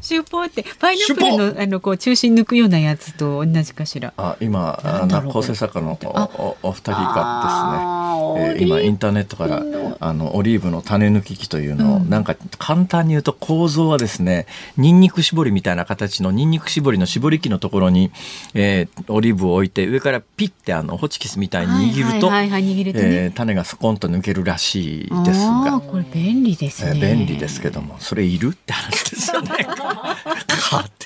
[0.00, 4.12] シューポーってパイナップルのあのこう中心抜くようなやつと同じかしら。
[4.16, 9.62] あ今あなんだろう構成作家のおあおお二人がですね、えー今インターネットから
[10.00, 18.10] あのオリーブの種抜き機というのを、なんか簡単に言うと構造はですねニンニク絞りみたいな形のニンニク絞りの絞り器のところに、
[18.54, 25.90] えーオリーブを置いて上からピッてあのホチキスみたいに握ると、はいはいえー種がスコンと抜けるらしいですあがー。
[25.90, 26.92] これ便利ですね。
[26.94, 29.50] えー便利ですけどもそれいるって話ですよね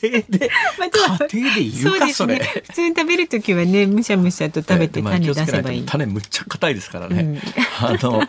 [0.03, 2.41] 家庭でまあ家庭でいるかそね。
[2.67, 5.87] 普通に食べるときはね、むしゃむしゃと食べてえーまあ種出せばいい。
[5.87, 7.39] 種むっちゃ硬いですからね、うん
[7.81, 8.23] あの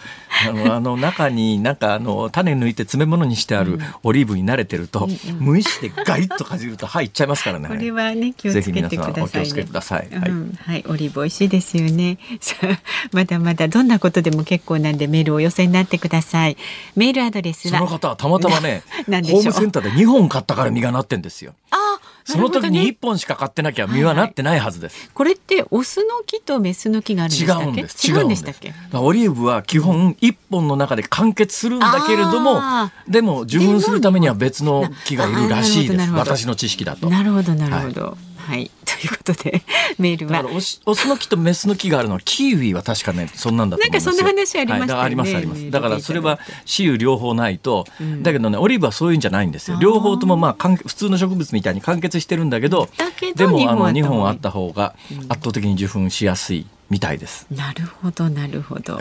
[0.47, 5.07] あのあの中になんかあの種抜いて詰め物にしてあるオリーブに慣れてると、
[5.39, 9.73] 無意識でガリッとかじると入っちゃいますからねこれはね気をつけて皆さんお気をつけく。
[9.73, 12.17] ださい、はいうん、はい、オリーブ美味しいですよね。
[13.11, 16.57] まだまだどんなことでも結構なんでメールをお寄せになってください。
[16.95, 17.79] メールアドレスは。
[17.79, 27.67] その方はたまたまね ホームセンターで2本買ったから実がなってんですよあ、その時になるほどね1本しか買ってなきゃ実はなってないはずです、これってオスの木とメスの木があるんで違したっけ？
[27.67, 28.73] うんです違うんでしたっけ？
[28.93, 37.09] オリーブは基本一本の中で完結するんだけれどもあでも受粉するためには別の木がいるらしいです私の知識だと。
[37.09, 38.05] なるほどなるほど。
[38.05, 38.28] はい、
[38.85, 39.61] ということで
[39.97, 40.45] メールは。
[40.85, 44.13] オスの木とメスの木があるのはキウイは確かね そんなんだと思いますよ。
[44.13, 45.05] なんかそんな話ありましたよねはい。
[45.05, 45.71] ありますあります。
[45.71, 48.23] だからそれは雌雄両方ないと、ん。
[48.23, 49.77] だけどねオリーブはそういうんじゃないんですよ。
[49.79, 52.89] 両方ともまあ完普通の植物みたいに完結してるんだけど
[53.35, 54.95] でもあの2二本あ本あった方が
[55.29, 57.45] 圧倒的に受粉しやすいみたいです。
[57.51, 58.99] なるほどなるほど。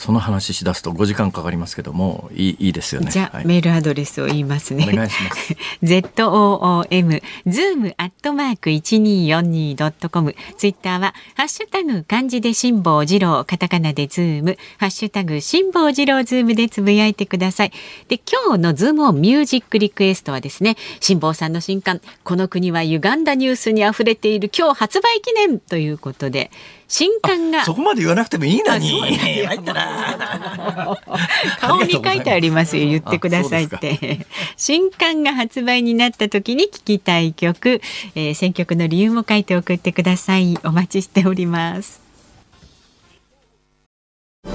[0.00, 3.10] えその話しだすと5時間かかりますけどもいいいいですよね。
[3.10, 4.88] じゃあ、はいメールアドレスを言いますね。
[4.90, 5.56] お願いします。
[5.82, 10.34] Z O O M Zoom アットマーク一二四二ドットコム。
[10.56, 17.72] ツイッターはハッシュタグ漢字で辛坊治郎カタカナでズームハッシュタグ辛坊治郎ズームでつぶやいてください。
[18.08, 26.50] で今日のズームオンミュージックリクエストはですね辛坊さんの新刊この国は歪んだニュースに溢れている今日発売記念ということで
[26.90, 27.64] 新刊が。
[27.64, 29.00] そこまで言わなくてもいいのに。
[29.00, 30.98] 入ったな。
[31.60, 32.88] 顔に書いてありますよ。
[32.88, 34.26] 言ってくださいっあて
[34.56, 37.80] 新刊が発売になった時に聴きたい曲、
[38.16, 40.58] えー選曲の理由も書いて送ってください。
[40.64, 42.00] お待ちしております。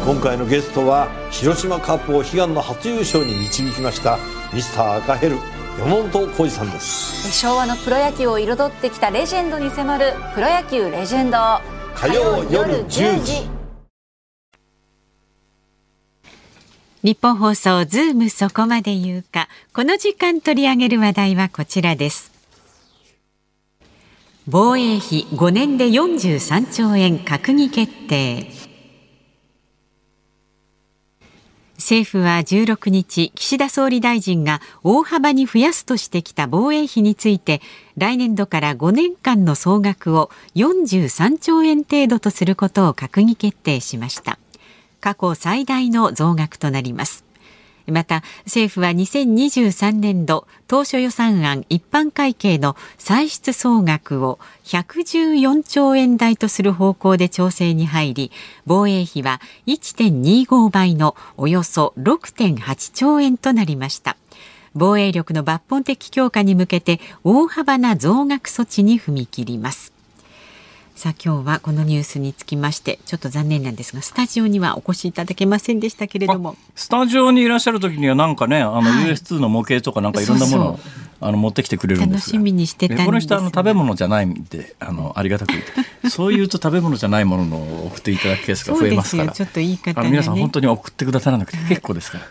[0.04, 4.19] 今回のゲストは広島カップを悲願の初優勝に導きました
[4.52, 5.38] ミスター赤ヘル
[5.80, 7.32] 山本浩二さんです。
[7.32, 11.38] 昭和のプロ野球を彩ってきたレジェンドに迫る「プロ野球レジェンド」
[11.96, 13.48] 火曜夜10時。
[17.04, 19.48] ニッポン放送ズームそこまで言うか。
[19.74, 22.34] この時間取り上げる話題はこちらです。
[24.46, 28.52] 防衛費5年で43兆円閣議決定。
[31.86, 37.62] 政府は16日岸田総理大臣が大幅に増やすとしてきた防衛費について
[37.95, 44.39] 来年度から5年間の総額を43兆円程度とすることを閣議決定しました。
[45.00, 47.25] 過去最大の増額となります。
[47.88, 58.32] また政府は2023年度当初予算案一般会計の歳出総額を114兆円台とする方向で調整に入り
[58.65, 64.17] 防衛費は1.25倍のおよそ6.8兆円となりました。
[64.78, 69.95] 防衛力の抜本的強化に向けて大幅な増額措置に踏み切ります。
[70.96, 80.80] さあ今日はこのニュースにつきましてちょっと残念なんですがスタジオにはお越しいただけませんでしたけれどもスタジオにいらっしゃる時にはなんかねあの、US2 の模型とかなんかいろんなものを
[81.26, 85.54] あの持ってきてくれるんです楽しみにしてたこの人あの食べ物じゃないんであのありがたく
[86.10, 89.32] そう言うと食べ物じゃないものを送っていただくケースが増えますから。
[89.32, 92.26] ちょっと言い方、ね、皆さん本当に送ってくださらなくて 結構ですから。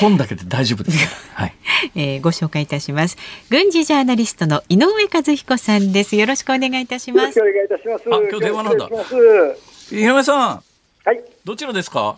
[0.00, 1.54] 本だけで大丈夫ですはい、
[1.94, 3.16] えー、ご紹介いたします。
[3.50, 6.16] 軍事ジャーナリストの井上和彦さんです。
[6.16, 7.38] よろしくお願いいたします。
[7.38, 8.04] よろしくお願いいたします。
[8.12, 8.88] あ今日電話なんだ。
[9.92, 10.62] 井上さん。
[11.04, 11.20] はい。
[11.44, 12.16] どちらですか？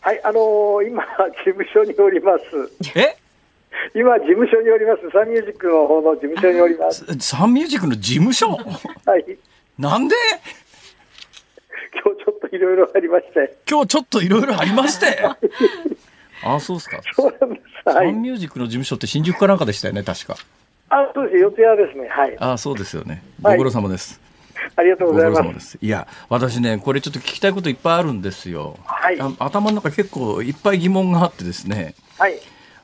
[0.00, 1.04] はいあのー、今
[1.44, 2.44] 事務所におります。
[2.98, 3.17] え？
[3.94, 8.48] 今事務所におりますサンミュージックの方の事務所におりますサンミュージックの事務所？
[8.50, 9.38] はい
[9.78, 10.14] なんで？
[12.04, 15.22] 今日ちょっといろいろありまして今日ちょっといろいろありまして
[16.44, 17.00] あそうですか。
[17.14, 17.92] そうなんです。
[17.92, 20.36] サンミュージックの事務所って新宿かなんかでしたよね、確か。
[20.88, 21.38] あ、そうです。
[21.38, 22.08] 四谷ですね。
[22.08, 22.36] はい。
[22.38, 23.24] あ、そうですよね。
[23.42, 24.20] ご苦労様です。
[24.76, 25.78] ありがとうございます。
[25.82, 28.78] いや、私ね、これちょっと聞きたいこといっぱいあるんですよ。
[28.84, 29.18] はい。
[29.40, 31.94] 頭の中結構いっぱい疑問があってですね。
[32.16, 32.38] はい。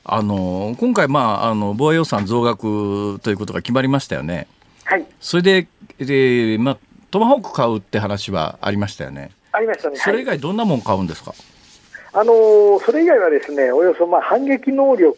[0.07, 4.47] あの今回、まあ、あの防衛予算増額ということが決まりましたよね。
[4.83, 6.77] はい、それでで、まあ、
[7.09, 9.31] トマホーク買うって話はありましたよね。
[9.51, 9.97] ありましたね。
[9.97, 11.33] それ以外、どんなもん買うんですか、
[12.13, 15.17] あのそれ以外はですねおよそまあ反撃能力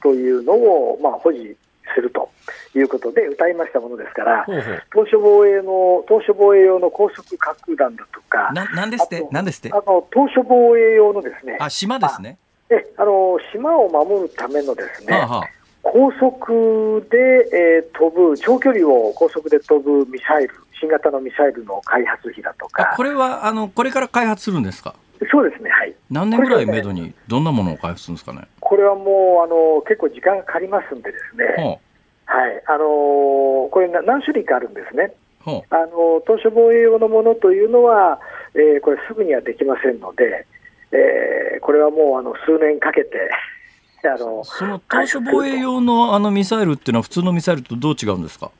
[0.00, 1.56] というのをまあ保持
[1.92, 2.30] すると
[2.76, 4.46] いうことで歌いましたものですから、
[4.92, 9.26] 当初防衛の当初防衛用の高速滑空弾だとか、ななんですって？
[9.32, 9.72] なんですって？
[9.72, 12.38] あの当初防衛用のですね、あ島ですね。
[12.70, 15.48] えあの島を守るためのですね、はあはあ、
[15.82, 17.16] 高速で、
[17.52, 24.94] えー、飛ぶ長距離を高速で飛ぶミサイル、新型のミサイルの開発費だとか、これはあのこれから開発するんですか？
[25.30, 25.94] そうですね、はい。
[26.10, 28.48] 何年ぐらいめどに、どんなものを開発するんですかね？
[28.60, 31.78] これはもう、あの、結構時間がかかりますんでですね。
[32.24, 35.12] はい、あのー、これ何種類かあるんですね。
[35.44, 35.50] あ
[35.86, 38.20] の当初防衛用のものというのは、
[38.54, 40.46] えー、これすぐにはできませんので、
[40.92, 43.30] えー、これはもうあの数年かけて
[44.04, 48.50] あのその当初防衛用のあのミサイルっていうのは普通のミサイルとどう違うんですか？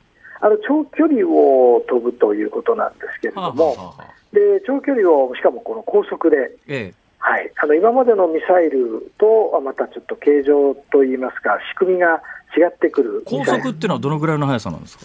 [0.43, 6.37] あの長距離を飛ぶということなんですけれども、はあはあで長距離をしかもこの高速で、
[6.69, 12.23] ええ、はい、あの今までのミサイルとはまたちょっと形状といいますか、仕組みが
[12.57, 15.05] 違ってくる高速っていうのはどのぐらいの速さなんですか？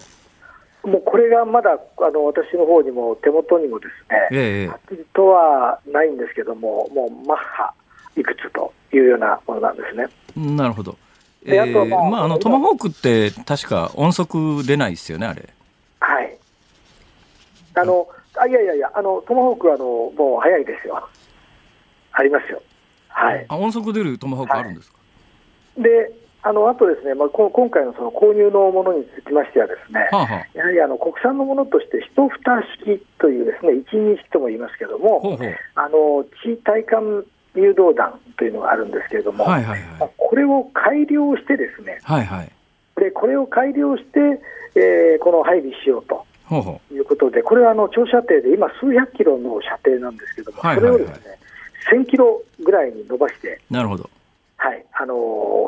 [0.86, 7.74] もうこれがまだあの私の方にも手元にもですね、ええ、はっきりとはないんですけども、もうマッハ
[8.16, 10.08] いくつというようなものなんですね。
[10.56, 10.98] なるほど。
[11.46, 15.50] えー、まあ、まあ、あのトマホークって確か音速出ないですよね、あれ。
[16.00, 16.38] はい。
[17.76, 21.08] あの、あいやいやいや、あのトマホークはあのもう早いですよ。
[22.12, 22.62] ありますよ。
[23.10, 23.46] はい。
[23.48, 24.98] あ音速出るトマホークあるんですか？
[25.78, 26.14] はい、で、
[26.46, 35.58] あのあとですね、まあ、こ今回のその購入のものにつきましてはですね、はあはあ、やはりあの国産のものとして一蓋式というですね一二式とも言いますけども、ほうほう。
[35.74, 42.52] あの地対艦誘導弾というのがあるんですけれども、はいはいはい、これを改良してですね、はいはい、
[43.02, 44.20] でこれを改良して、
[44.76, 46.26] えー、この配備しようと。
[46.46, 46.94] ほうほう。
[46.94, 51.40] いうことで、これはあの長射程で今、数百キロの射程なんですけども、はいはいはい、それをですね
[51.92, 54.08] 1000キロぐらいに伸ばして、なるほど
[54.58, 55.16] はいあの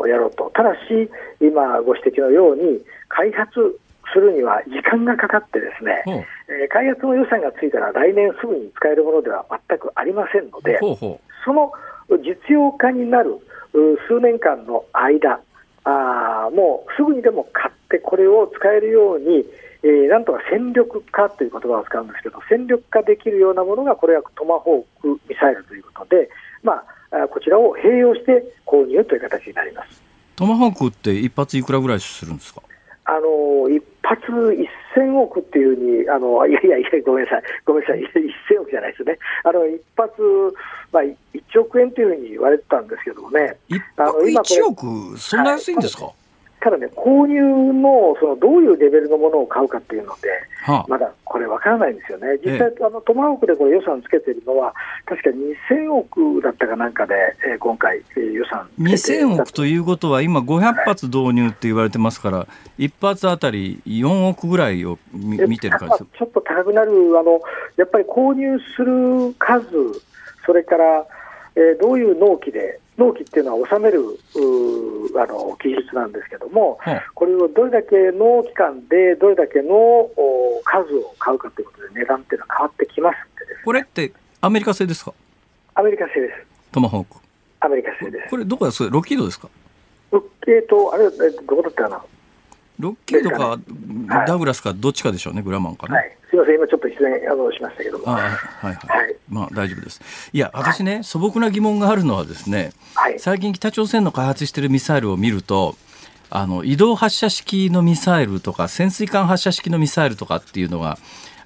[0.05, 1.09] ー、やろうと、ただし、
[1.41, 3.79] 今ご指摘のように、開発
[4.13, 6.03] するには時間がかかって、ですね、
[6.47, 11.43] えー、開発の予算がついたら来年すぐに使えるものでは全くありませんので、ほうほう。
[11.43, 11.71] その
[12.23, 13.37] 実用化になる
[14.07, 15.41] 数年間の間、
[15.83, 19.45] あもうすぐにでも買って、これを使えるように、
[19.83, 26.29] えー、なんとか戦力化という言葉を使うんですけど、戦力化できるようなものが、これはトマホークミサイルということで、
[26.63, 26.85] まあ、
[27.29, 30.01] こちらを併用して購入という形になります。
[30.35, 32.61] トマホークって一発いくらぐらいするんですか？
[33.05, 34.19] あの一発
[34.95, 40.11] 1000億っていうふうにあの、いやいやいや、ごめんなさい、ごめんなさい、1000億じゃないですね、あの一発、
[40.91, 46.13] まあ、1億円というふうに言われてたんですけどもね、一泊1億、そんな安いんですか、はい
[46.59, 47.41] ただね、購入
[47.73, 50.29] のそのどういうレベルのものを買うかっていうので、
[50.63, 54.73] はあ、まだこれ分からないんですよね、実際、ええ、あのトマホークでこれ予算つけてるのは、
[55.05, 57.13] 確か2000億だったかなんかで、
[57.47, 62.47] えー、今回、えー、予算2000億ということは、今、500発導入って言われてますから、は
[62.79, 67.39] い、1発あたり4億ぐらいを見てる感じちょっと高くなるあの、
[67.77, 69.67] やっぱり購入する数、
[70.45, 71.05] それから
[71.57, 85.13] えーどういう納期で、納期っていうのは納めるうーあの記述なんですけども、はあこれをどれだけの期間で、どれだけのお数を買うかということで、値段っていうのは変わってきますんでです、これってアメリカ製ですか？
[85.75, 86.33] アメリカ製です。
[86.71, 87.19] トマホーク。
[87.59, 88.29] アメリカ製です。
[88.29, 88.83] これどこです？
[88.83, 89.47] かロッキードですか？
[90.11, 92.01] うえーと、あれ、えーどこだったかな、
[92.79, 94.27] ロッキードかはい。
[94.27, 95.95] ダグラスかどっちかでしょうね、グラマンかね。
[95.95, 99.15] はい、すみません、今ちょっと失礼あのしましたけども、あははいはい、はい。
[99.29, 100.01] まあ大丈夫です。
[100.31, 102.71] いや、私ね、素朴な疑問があるのはですね、
[103.15, 105.75] い、最近北朝鮮の開発しているミサイルを見ると、
[106.29, 110.97] あの移動発射式のミサイルとか潜水艦発射式のミサイルとかっていうのが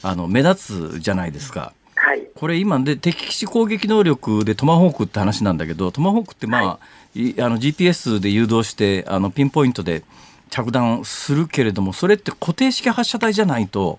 [0.02, 1.74] あの目立つじゃないですか。
[1.96, 10.04] はい、これ今で敵基地攻撃能力でトマホークって話なんだけどトマホークってまあ,、い、あの GPS で誘導してあのピンポイントで
[10.52, 13.98] 着弾するけれどもそれって固定式発射台じゃないと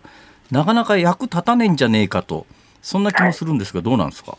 [0.53, 2.46] なかなか役立たねえんじゃねえかと
[2.80, 4.36] そんな気もするんですがどうなんですか、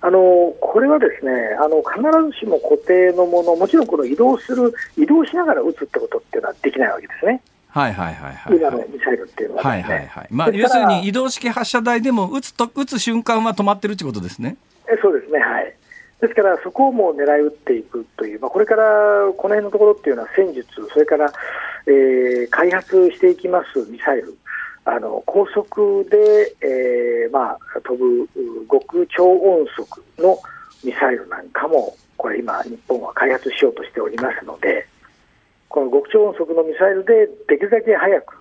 [0.00, 2.00] あのこれはですねあの必
[2.32, 7.42] ずしも固定のもの、もちろんこの移動する、移動しながら撃つってことっていうのはできないわけですね、
[7.72, 9.82] はいはいはいはい今のはいミサイルっていうのははい。
[9.82, 10.26] はいはい。
[10.30, 14.56] まあ要するに移動式発射台でも撃つと撃つ瞬間は止まってるってことですね。
[14.86, 15.74] えそうですね、はい。
[16.22, 18.84] ですから、そこをもう狙い撃っていくという、まあ、これから
[19.36, 21.32] この辺のところっていうのは戦術、それから、
[21.86, 24.36] えー開発していきますミサイル、
[24.84, 28.28] あの高速で、えーまあ、飛ぶ
[28.70, 30.38] 極超音速の
[30.84, 34.86] ミサイルなんかも、これ今、日本は開発しようとしておりますので、
[35.68, 38.36] この極超音速のミサイルでできるだけ早く、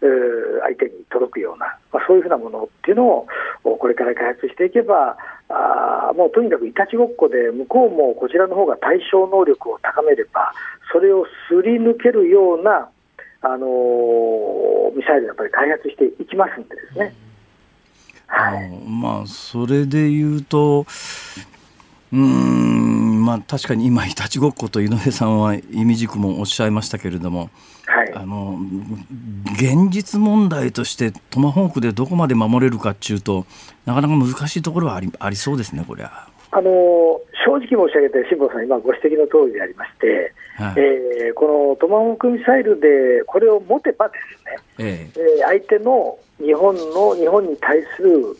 [0.00, 3.26] 相手に届くような、まあ、そういうふうなものっていうのを
[3.62, 5.16] これから開発していけば、
[5.48, 10.52] あもうとにかくいたちごっこで、向こうもこちらの方が対処能力を高めれば、
[10.92, 12.88] それをすり抜けるような、
[13.42, 14.66] あのー
[14.96, 17.14] ミサイルをやっぱり開発していきますんでですね。
[18.26, 20.84] はい、まあそれで言うと
[22.12, 27.50] うんまあ確かに今いたちごっこと井上さんは意味軸もおっしゃいましたけれども
[28.18, 28.58] あの
[29.54, 33.46] 現実問題としてトマホークでどこまで守れるかっていうと
[33.84, 36.26] なかなか難しいところはありありそうですねこりゃ。
[36.52, 44.14] あの正直申し上げて、辛坊さん、今ご指摘の通りでありまして、はいえーこのトマホークミサイルでこれを持てばで
[44.78, 48.36] すね、えええー相手の日本の日本に対する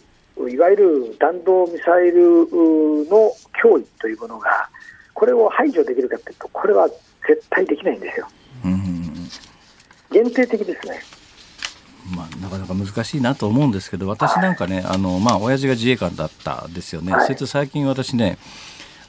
[0.50, 4.68] いわゆる弾道ミサイルうの脅威というものが、
[5.14, 6.88] これを排除できるかというと、これは
[7.26, 8.28] 絶対できないんですよ。
[10.10, 11.00] うん限定的ですね。
[12.14, 18.38] まあ、なかなか難しいなと思うんですけど私なんかねあの、まあ親父が自衛官だったですよね、はいそれと最近私ね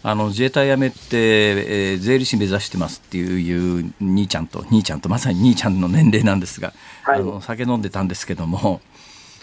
[0.04, 6.74] あの自衛隊辞めて、えー税理士目指してますっていう兄ちゃんと兄ちゃんとまさに兄ちゃんの年齢なんですが、
[7.04, 8.58] はいあの酒飲んでたんですけども、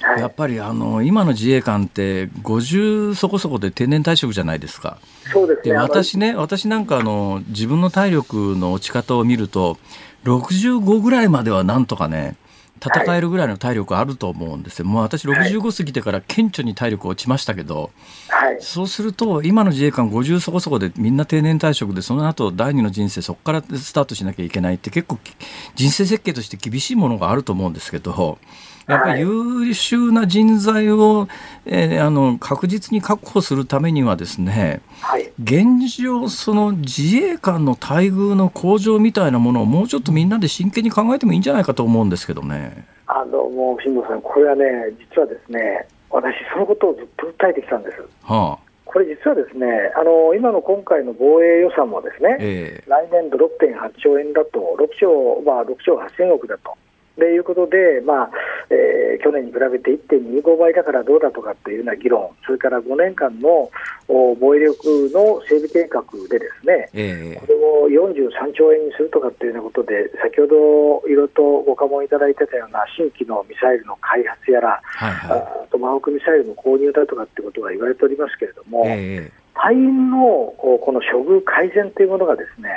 [0.01, 4.99] はいやっぱりあの今の自衛官って50そこそこで定年退職じゃないですか。
[5.25, 5.75] でそうですね。
[5.77, 9.79] 私ね私なんかあの自分の体力の落ち方を見ると
[10.25, 12.37] 65ぐらいまではなんとかね
[12.85, 14.85] 戦えるぐらいの体力あると思うんですよ。
[14.85, 17.91] もう私65過ぎてから顕著に体力落ちましたけど、
[18.29, 18.59] はい。
[18.61, 25.35] そうすると今の自衛官50そこそこでみんな定年退職でその後第二の人生そこからスタートしなきゃいけないって結構き
[25.75, 28.39] 人生設計として厳しいものがあると思うんですけど
[28.87, 31.29] やっぱり優秀な人材を、
[31.67, 35.33] えーあの確実に確保するためにはですねはい。
[35.43, 42.87] 現状その自衛官の待遇の向上みたいなものをもうちょっとみんなで真剣に考えてもいいんじゃないかと思うんですけどね。
[43.07, 44.65] あの、もう、辛坊さん、これはね、
[44.99, 47.99] 実はですね、私、そのことをずっと訴えてきたんです。
[48.23, 49.67] はあ、これ実はですね、
[49.97, 56.73] あの、今の今回の防衛予算もですね、ええ来年度6.8兆円だと、6兆、まあ、6兆8000億だと。
[57.19, 58.31] でいうことで、まあ
[58.71, 63.71] えー去年に比べて1.25倍だからどうだとかっていうような議論、それから5年間の
[64.07, 75.41] お防衛力の整備計画でですね、えこれを43兆円にするとかっていうようなことで、先ほどいろいろとご過問いただいてたような新規のミサイルの開発やら、はいはい。
[75.41, 82.69] あトマホークミサイルの購入だとかってことが言われておりますけれども、え隊員のこの処遇改善というものがですね、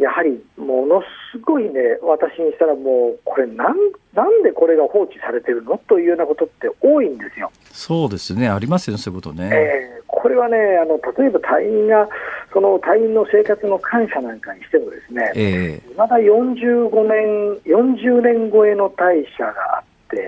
[0.00, 3.76] やはりものすごいね、私にしたらもう、これなん、
[4.14, 7.50] なんでこれが放置されてるのというようなことって多いんですよ。
[7.70, 9.50] そうですねありますよねそういうことね。
[9.52, 12.08] えーこれはねあの、例えば隊員が、
[12.52, 20.26] その隊員の生活の感謝なんかにしてもですね、えまだ45年、40年超えの隊舎があって、し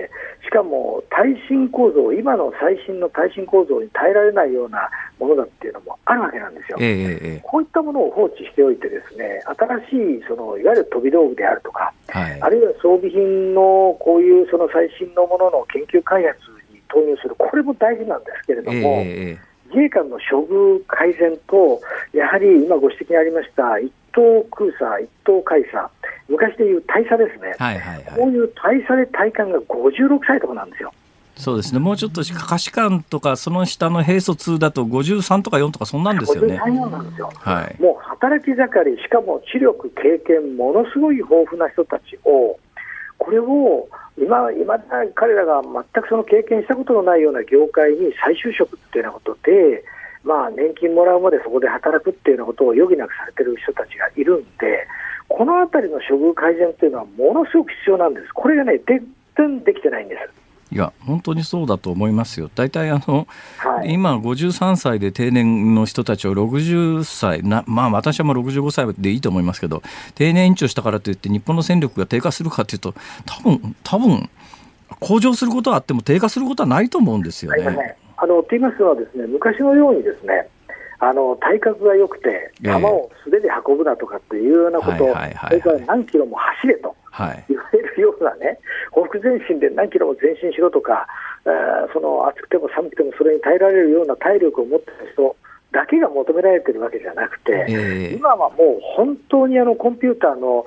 [0.53, 4.87] かも耐震構造、今の最新の耐震構造に耐えられないような
[5.19, 6.77] ものだっていうのもあるわけなんですよ。
[6.79, 7.41] え。
[7.43, 9.41] こういったものを放置しておいて、ですね
[9.89, 12.41] 新しいそのいわゆる飛び道具であるとか、えはい。
[12.41, 16.37] あるいは装備品のこういうその最新のものの研究開発
[16.71, 21.81] に投入する、これも大事なんですけれどええも、ええ自衛官の処遇改善と、
[22.13, 25.89] やはり今ご指摘がありました一等空佐、一等海佐、
[26.29, 30.93] 昔でいう大佐ですね、はいはいはい、こういう大佐で体感が56歳とかなんですよ。
[31.35, 36.59] そうですね、もうちょっと下士官とか、その下の兵卒だと53とか4とか、そんなんですよね。
[36.59, 42.59] 53なんですよ、はい、もう働き盛り、しかも知力、経験、ものすごい豊富な人たちを、
[43.23, 44.77] これを今、今
[45.15, 49.83] 彼らが全くその経験したことのないような業界に再就職っていうようなことで、
[50.23, 54.87] まあ、年金もらうまでそこで働くっていうようなことを余儀なくされてる人たちがいるんで、
[55.29, 58.33] このあたりの処遇改善というのはものすごく必要なんです。
[58.33, 59.07] これがね、全
[59.37, 60.42] 然できてないんです。
[60.73, 62.49] いや本当にそうだと思いますよ。
[62.55, 69.83] 大体あの、はい、今53歳で定年の人たちを60歳なまあ私はもう65歳でいいと思いますけど
[70.15, 72.95] 定年延長したからといって日本の戦力が低下するかというと
[73.25, 74.29] 多分多分
[74.99, 77.63] 向上することはあっても低下することはないと思うんですよね。
[77.69, 80.47] ねあのと言いますのはですね昔のようにですね
[81.09, 86.95] あの体格が良くて球を素手で運ぶなとかっていうようなことを、それから何キロも走れと。
[87.47, 88.57] 言われるようなね、
[88.93, 91.07] 往復前進で何キロも前進しろとか、
[91.45, 95.35] えー、その暑くても寒くてもそれに耐えられるような体力を持っている人
[95.71, 100.65] だけが求められているわけじゃなくて、えー、今はもう本当にあのコンピューターの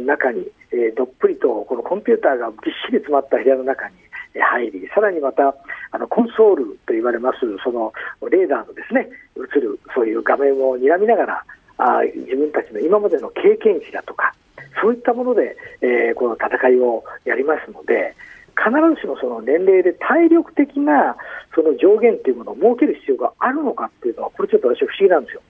[0.00, 3.94] 中に、えー、どっぷりとこのコンピューターがぎっしり詰まった部屋の中に
[4.40, 5.54] 入り、さらにまた
[5.90, 7.92] あのコンソールと言われますその
[8.30, 11.44] レーダーのですね映るそういう画面を睨みながら
[11.78, 14.34] あ自分たちの今までの経験値だとか
[14.80, 18.14] そういったもので、えー、この戦いをやりますので、
[18.56, 21.16] 必ずしもその年齢で体力的な
[21.54, 25.42] その上限というものを設ける必要があるのかっていうのは、これちょっと私は不思議なんですよ。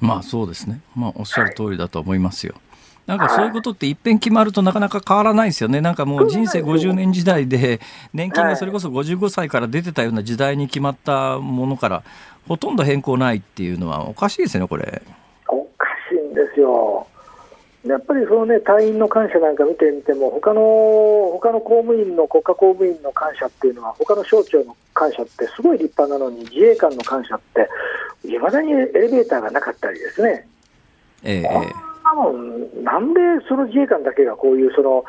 [0.00, 2.54] まあそうですね、まあ、おっしゃる通りだと思いますよ。
[2.54, 2.69] はい
[3.06, 7.80] なんかそういうことっていっぺん決まるとなかなか変わらないですよね、なんかもう人生50年時代で、
[8.14, 12.02] 年金がそれこそ55歳から出てたような時代に決まったものから、
[12.46, 15.02] ほとんど変更ないっていうのは、おかしいですね、これ。
[15.48, 17.06] おかしいんですよ。
[17.86, 20.60] やっぱりその、ね、隊員の感謝なんか見てみても、他の
[21.32, 27.68] 他の公務員の国家公務員の感謝っていうのは、他の省庁の感謝ってすごい立派なのに、自衛官の感謝って、
[28.28, 30.46] いまだにエレベーターがなかったりですね。
[31.24, 35.04] ええなもん、なんでその自衛官だけがこういうその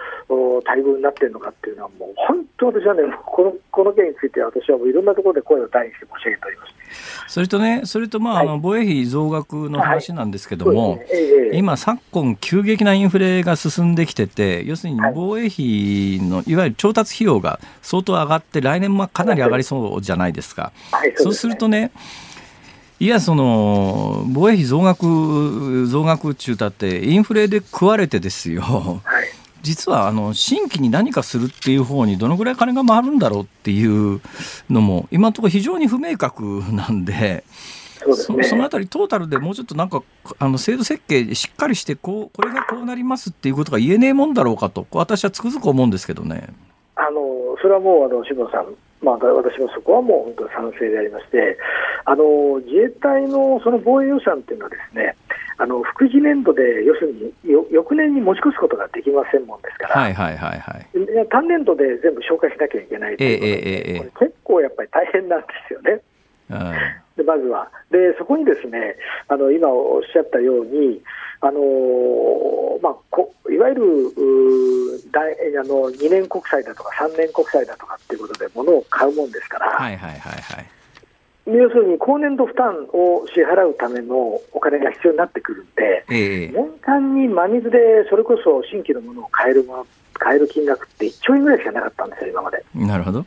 [0.62, 6.72] 待遇になってるのかっていうのは、もう本当、私はね、このこの件については、私はもういろんなところで声を大にして申し上げております。
[7.28, 11.06] それとね、それとまあ、はい、あの防衛費増額の話なんですけども、はいね。
[11.10, 20.72] え今、昨今、急激なインフレが進んできてて、要するに防衛費のいわゆる調達費用が相当上がって、来年もかなり上がりそうじゃないですか。
[20.92, 21.92] はい、そうするとね
[22.31, 22.31] い
[23.08, 29.26] や、その防衛費増額、増額中だって、インフレで食われてですよ、はい、
[29.62, 34.22] 実はあの新規に何かするっていう方にどのぐらい金が回るんだろうっていう
[34.70, 37.44] のも、今のところ非常に不明確なんで。
[38.16, 40.02] そ、ね、そのあたりトータルでもうちょっとなんか
[40.40, 46.48] あの制度設計しっかりしてこうこれがこうなりますっていうことが言えねえもんだろうかと私はつくづく思うんですけどね。
[46.96, 47.22] あの
[47.62, 51.58] それはもうあの渋野さんまあ、私もそこはもう本当に賛成でありまして、
[52.06, 55.16] あの自衛隊のその防衛予算というのはですね、
[55.58, 57.34] あの副次年度で要するに
[57.72, 66.02] 翌年に持ち越すことができませんもんですから、はいはいはいはい、単年度で全部消化しなきゃいけないということで、えーえー、結構やっぱり大変なんですよね。
[67.18, 67.70] でまずは。
[67.90, 68.96] で、そこにですね
[69.28, 71.02] あの今おっしゃったように、
[71.42, 73.82] あのー、まあ、こいわゆる
[75.12, 80.66] 大あの2年国債だとか3年国債だとかっていうことで物を買うもんですから、はいはいはいはい、
[81.48, 87.78] 要するに今年度負担を支払うためのお金が必要になってくるんで、えー、年間に真水で
[88.10, 92.64] それこそ新規のものを買えるもの買える金額って1兆円ぐらいしかなかったんですよ、今まで。
[92.76, 93.26] なるほど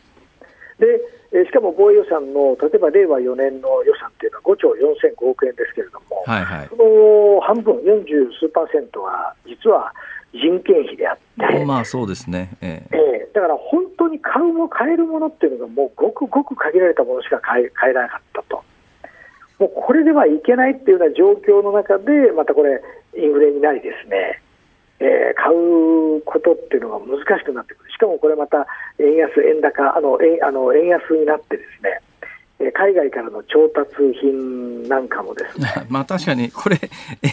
[0.79, 0.87] で
[1.35, 9.93] えしかも防衛予算の例えば令和4年の予算というのは5兆4005億円ですけれども、はいはい、その半分、40数パーセントは実は
[10.33, 11.19] 人件費であっ
[11.51, 18.63] て、まあそうですね、えー、えー、だから本当に買うも買えるものっていうのが、もうごくごく限られたものしか買え買えなかったと、
[19.59, 22.81] もうこれではいけないっていうような状況の中で、またこれ、
[23.17, 24.41] インフレになりですね、
[25.01, 28.67] えー、買うことっていうのが難しくなってくる、しかもこれまた
[28.99, 32.01] 円安、円高、あの円あの円安になってですね、
[32.73, 33.91] 海外からの調達
[34.21, 35.69] 品なんかもですね。
[35.91, 36.79] まあ確かに、これ、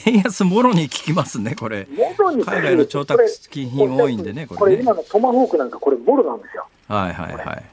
[0.07, 1.87] 円安もろに効きますね、これ。
[1.95, 6.67] もろに海外の調達品多いんでね、これ、ね、今のトマホークなんか、これ、もろなんですよ。
[6.87, 7.63] はいはいはい。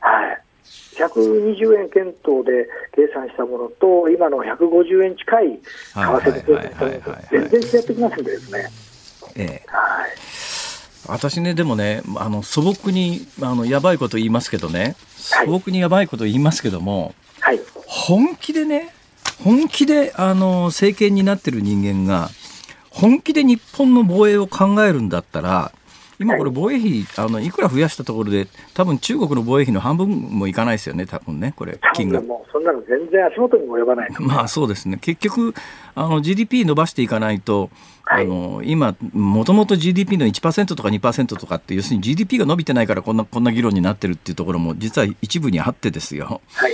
[0.00, 0.42] はい。
[0.96, 5.60] 120円検討で計算したものと、今の150円近い
[5.94, 8.89] 為替で計算したものと、全然違ってきますんでですね。
[9.36, 9.68] ええ。
[9.68, 10.10] はい。
[11.06, 18.94] 私ねでもねあの素朴にあのやばいこと言いますけどね素朴にやばいこと言いますけども、はい、本気でね
[19.42, 22.30] 本気であの政権になってる人間が
[22.90, 25.72] 本気で日本の防衛を考えるんだったら
[26.20, 32.26] 今これ防衛費あのいくら増やしたところで多分中国の防衛費の半分もいかないですよね多分ねこれ金額。
[32.26, 34.10] もうそんなの全然足元にも及ばない。
[34.20, 34.98] まあそうですね。
[35.00, 35.54] 結局
[35.94, 37.70] あの GDP 伸ばしていかないと
[38.04, 46.40] あの今、もともと GDP の1%とか2%とかって、要するに GDP が伸びてないからこんなこんな議論になってるっていうところも、実は一部にあってですよ。
[46.52, 46.72] はい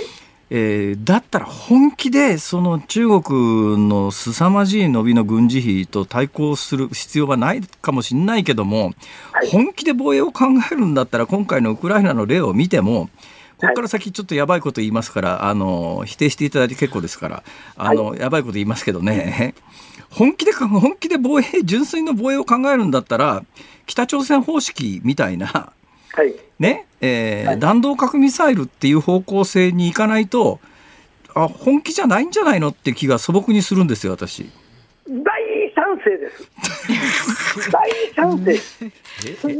[0.49, 8.93] えー、だったら本気でその中国の凄まじい伸びの軍事費と対抗する必要はないかもしれないけども、
[9.33, 13.09] はい、本気で防衛を考えるんだったら今回のウクライナの例を見ても
[13.57, 17.43] ここから先ちょっとやばいこと言いますから、あの否定していただいて結構ですから
[17.75, 19.55] あの、はい、やばいこと言いますけどね。
[20.11, 23.43] 本気で本気で防衛純粋の防衛を考えるんだったら
[23.87, 25.73] 北朝鮮方式みたいな
[26.13, 30.59] はい、ねえー、はい、弾道核ミサイルっていう方向性にいかないと
[31.35, 34.49] あ本気じゃないんじゃないのって気が素朴にするんですよ私。
[35.07, 37.71] 大賛成です。
[37.71, 38.59] 大賛成。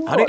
[0.07, 0.25] あれ？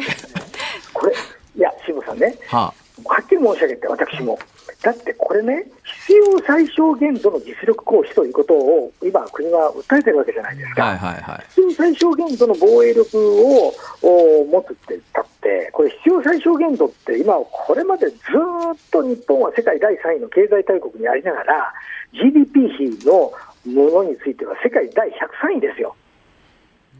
[0.93, 1.14] これ
[1.57, 2.73] いや辛坊さんね、は
[3.05, 4.39] あ、はっきり申し上げて私も
[4.83, 13.74] だってこれね、必要最小限度の実力行使ということを今、国は訴えてるわけじゃないですか、はいはいはい、必要最小限度の防衛力を
[14.45, 18.18] 持つって言ったって、これ、必要最小限度って今、これまでずっ
[18.93, 21.74] と日本は世界第3位の経済大国にありながら、
[22.12, 23.33] GDP 比の
[23.66, 25.97] ものについては世界第103位ですよ。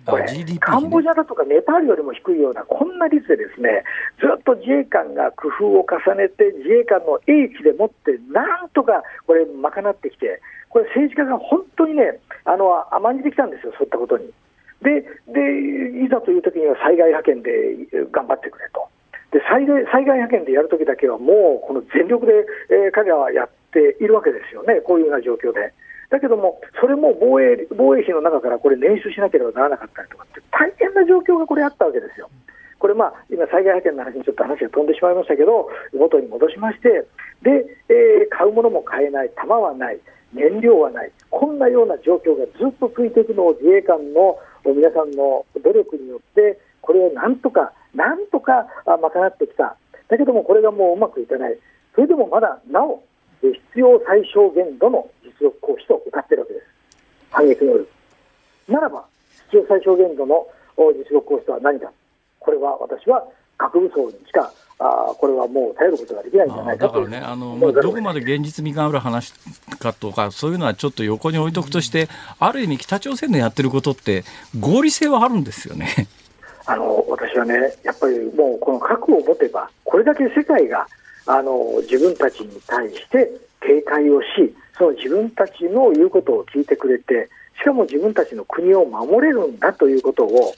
[0.09, 3.85] これ、ね、カンボジアだとかネパールよりも低いような、こんな率でですね
[4.19, 10.41] ずっと自衛官が工夫を重ねて、自衛官の英知でもって、なんとかこれ、賄ってきて、
[10.71, 14.33] これ、政治家が本当にね、あの甘んじてきたんですよ、そういったことに。
[14.81, 17.51] で、でいざという時には災害派遣で
[18.11, 18.89] 頑張ってくれと。
[19.33, 22.33] で災害災害派遣でやるときだけは、もうこの全力で、
[22.71, 25.73] えー、彼らはやっているわけですよね、こういうような状況で。
[26.11, 32.31] だけども、それも防衛防衛費の中からこれ、捻出しなければならなかったりとかって、大変な状況がこれあったわけですよ。
[32.79, 37.05] これ、まあ、今、災害派遣の話にちょっと話が飛んでしまいましたけど、元に戻しまして、
[37.43, 39.99] で、えー、買うものも買えない、弾はない、
[40.33, 49.77] 燃料はない、こんなような状況がずっと続いていくのを自衛官の皆さんの努力によって、これをなんとか、なんとか賄ってきた。
[50.09, 51.59] だけども、これがもううまくいかない。
[51.95, 53.03] それでもまだなお、
[53.41, 56.67] 必要最小限度の実力行使と歌ってるわけです。
[57.31, 57.89] 反撃能力。
[58.69, 59.05] ならば、
[59.47, 61.91] 必要最小限度の実力行使とは何か。
[62.41, 63.25] これは私は
[63.59, 69.33] 核武装にしかあこれはもう頼ることができないんじゃないかだからね、あのまあ、どこまで現実味がある話
[69.81, 72.09] かとか、そういうのはちょっと横に置いとくとして、
[72.39, 74.25] ある意味、北朝鮮のやってることって、
[74.59, 76.09] 合理性はあるんですよね。
[76.67, 80.87] あの私はね、やっぱりもうこの核を持てば、これだけ世界が
[81.29, 84.27] あの自分たちに対して警戒をし、
[84.79, 87.29] その自分たちの言うことを聞いてくれて、
[87.61, 90.55] しかも自分たちの国を守れるんだということを、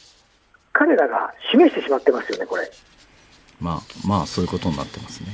[0.73, 2.71] 彼らが示してしまってますよね、これ。
[3.61, 5.29] まあ、まあ、そういうことになってますね。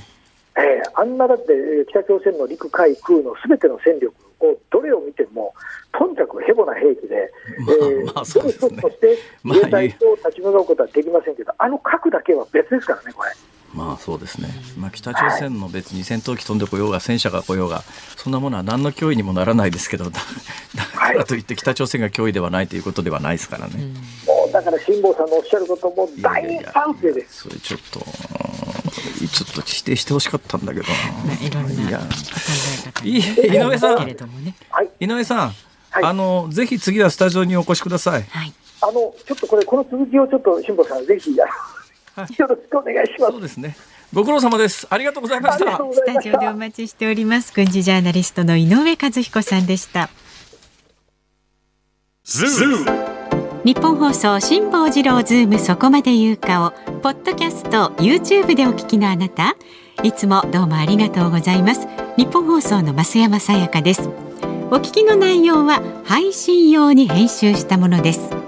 [0.57, 1.53] えー、あんなだって
[1.91, 5.53] 北朝鮮の陸海空のすべての戦力をどれを見ても、
[5.93, 7.31] とにかくヘボな兵器で、
[7.61, 13.31] まあ、えー、まあそうですね、として自衛隊と立ち向かうことはできませんけど、あの核だけは別ですからね、これ。
[13.75, 14.49] まあそうですね、
[14.79, 17.83] まあ、北朝鮮の別に戦闘機飛んでこようが戦車が来ようが
[18.17, 20.21] そんなものは何の脅威にもならないですけど だ
[20.95, 23.75] からといって北朝鮮が脅威ではないということではないですからね。
[24.27, 27.43] もうだから辛坊さんのおっしゃることも大賛成です。
[27.43, 28.01] それちょっと
[29.29, 32.01] ちょっと否定してほしかったんだけどいや。
[33.05, 33.21] 井
[33.59, 34.09] 上さん、
[35.01, 35.53] 井上さん、
[35.91, 38.23] はい、あのぜひ次はスタジオにお越しください。
[38.23, 41.35] はい、あのちょっとこれこの続きをちょっと辛坊さんぜひ
[42.39, 43.33] よろしくお願いします。
[43.33, 43.77] そうですね。
[44.13, 44.87] ご苦労様です。
[44.89, 45.77] ありがとうございました。
[45.77, 47.53] スタジオでお待ちしております。
[47.55, 50.09] 軍事ジャーナリストの井上和彦さんでした。
[53.65, 59.57] 日本放送辛坊治郎ズームそこまで言うかをポッドキャスト YouTube でお聞きのあなた
[60.03, 64.09] いつもどうもありがとうございますニッポン放送の増山さやかです
[64.71, 68.46] お聞きの内容は配信用に編集したものです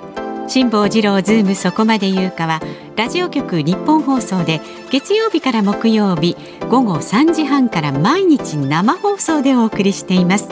[0.48, 2.60] 辛坊治郎ズームそこまで言うかは
[2.96, 6.36] ラジオ局ニッポン放送で月曜日から木曜日
[6.70, 10.48] 午後3時半から毎日生放送でお送りしています。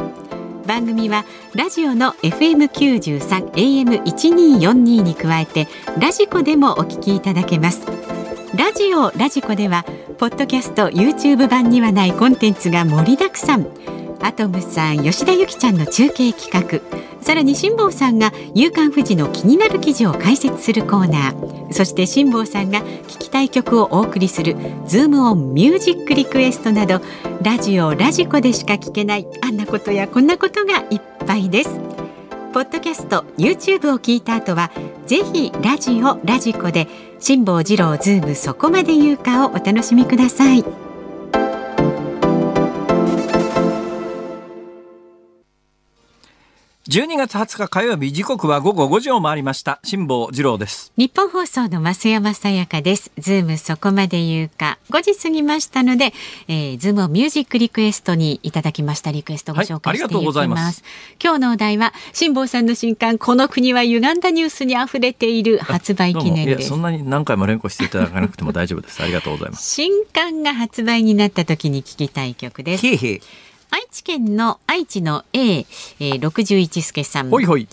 [0.66, 1.24] 番組は
[1.54, 4.72] ラジオの FM93 AM1242
[5.02, 5.66] に加えて
[5.98, 7.86] ラジコでもお聞きいただけます。
[8.54, 9.84] ラジオラジコでは
[10.18, 13.66] ポッドキャスト YouTube 版にはないコンテンツが盛りだくさん。
[14.20, 17.05] アトムさん吉田由紀ちゃんの中継企画。
[17.20, 24.56] さらに辛坊さんが「夕刊富士」の気になる記事を解説するコーナーそして辛坊さんが聞きたい曲をお送りする
[24.86, 27.00] 「ズームオンミュージックリクエスト」など
[27.42, 31.70] ラジオラジコでしか聞けないあんなことやこんなことがいっぱいです。
[32.52, 34.70] ポッドキャスト YouTube を聞いた後は
[35.06, 36.88] ぜひラジオラジコで
[37.20, 40.85] 辛坊治郎ズームそこまで言うかをお楽しみください。
[46.88, 49.80] 12月20日火曜日時刻は午後5時を回りました。
[49.82, 50.92] 辛坊治郎です。
[50.96, 53.10] ニッポン放送の増山さやかです。
[53.18, 54.78] ズームそこまで言うか。
[54.90, 56.12] 5時過ぎましたので、
[56.46, 59.10] えー、ズームミュージックリクエストにいただきました。
[59.10, 60.38] リクエストをご紹介していきます。
[60.38, 60.84] はい、ます。
[61.20, 66.68] 今日のお題は辛坊さんの新刊この国は歪んだニュースに溢れている発売記念です。
[66.68, 69.02] そんなに何回も連呼していただかなくても大丈夫です。
[69.02, 69.74] ありがとうございます。
[69.74, 72.86] 新刊が発売になった時に聞きたい曲です
[73.76, 77.28] 愛知県の愛知の A、えー、61助さん。
[77.28, 77.68] ほいほい。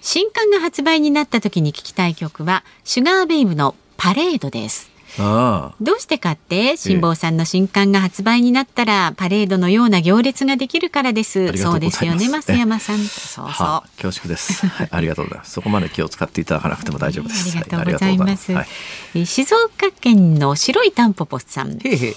[0.00, 4.92] 新刊が発売になった時に聞きたい曲はシュガーベイブのパレードです。
[5.18, 5.74] ああ。
[5.80, 11.48] どうしてかって辛坊さんの新刊が発売になったらパレードのような行列ができるからです。
[11.56, 12.98] そうですよね増山さん。
[12.98, 15.50] そうそう、はあ、恐縮です、はい、ありがとうございます。
[15.50, 18.64] そこまで気を使っていただかなくても大丈夫です、ありがとうございます、は
[19.16, 21.76] い、静岡県の白いタンポポさん。
[21.82, 22.14] へへ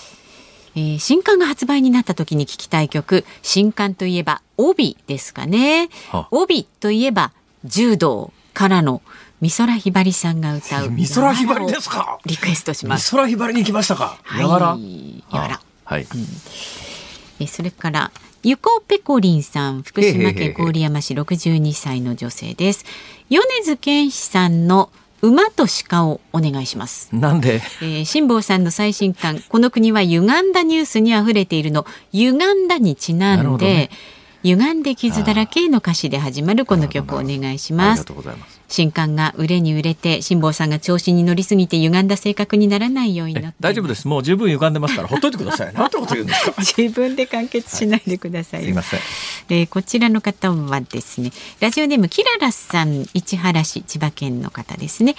[0.75, 5.89] えー、新刊が発売になった時に聞きたい曲新刊といえば帯ですかね。
[6.31, 7.31] 帯といえば
[7.63, 9.01] 柔道からの
[9.41, 12.19] 美空ひばりさんが歌う美空ひばりですか？
[12.25, 13.11] リクエストします。
[13.11, 14.77] 美空ひばりに行きましたか、はい、やわら？
[15.31, 15.61] やわら。
[15.85, 16.07] はい、うん、
[17.39, 18.11] えそれから
[18.41, 22.85] ゆこぺこりんさん福島県郡山市62歳の女性です。
[23.29, 24.89] 米津玄師さんの
[25.23, 27.15] 「馬と鹿をお願いします。
[27.15, 31.85] なんで、えー、辛坊さんの最新刊この国は歪んだニュースに溢れているの。
[32.11, 33.89] 歪んだにちなんで、
[34.43, 38.05] 歪んで傷だらけの歌詞で始まるこの曲をお願いします。
[38.67, 44.07] 新刊が売れに売れて辛坊さんが調子に乗りすぎて歪んだ性格にならないようになって大丈夫です。
[44.07, 45.73] もう十分歪んでますから ほっといてください。
[45.73, 46.53] なんてこと言うんですか？
[46.61, 48.99] 自分で完結しないでください、はい、すいません、
[49.49, 55.15] えー、こちらの方はですねラジオネームキララさん市原市千葉県の方ですね。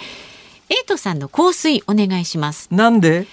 [0.69, 2.67] エイトさんの香水お願いします。
[2.71, 3.25] なんで？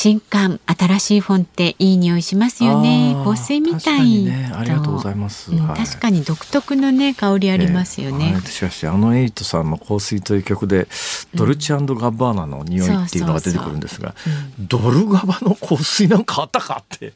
[0.00, 3.20] 新刊新しい本っていい匂いしますよね。
[3.24, 10.86] 香水みたい、ね、ありがとうございます、うんはい、確かに独特のね香りありますよね、えー、しかしあのエイトさんの香水という曲で
[11.34, 14.14] ドルチアンドガッバーナの匂いっていうのが出てくるんですが、
[14.60, 17.12] ドルガバの香水なんかあったかって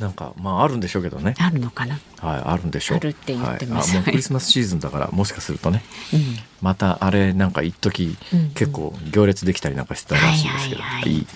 [0.00, 1.36] なんかまああるんでしょうけどね。
[1.38, 2.00] あるのかな。
[2.18, 2.98] はい、あるんでしょう。
[2.98, 3.94] あるって言ってます。
[3.94, 6.20] はい、クリスマスシーズンだからもしかするとね、うん、
[6.60, 11.26] またあれなんか一時、うん、結構行列できたりなんかしてたらしいですけど、はい、はいはい、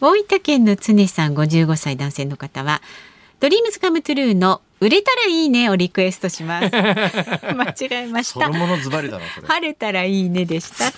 [0.00, 2.82] 大分県の常さん55歳男性の方は
[3.40, 6.70] ドリームズカムトゥルーの売れたらいいねをリクエストします。
[6.74, 8.50] 間違えました。
[8.52, 10.92] 晴れたらいいねでした。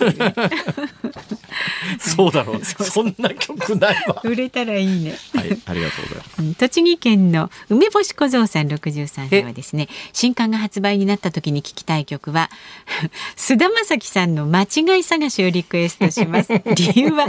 [1.99, 2.65] そうだろう。
[2.65, 4.21] そんな曲ないわ。
[4.23, 5.17] 売れたらいいね。
[5.33, 6.55] はい、ありがとうございます。
[6.55, 12.49] 栃木県の梅干し小僧さん63歳はですね、新刊が発売になった時に聞きたい曲は
[13.35, 16.51] 菅田将暉さんの間違い探しをリクエストします。
[16.75, 17.27] 理由は、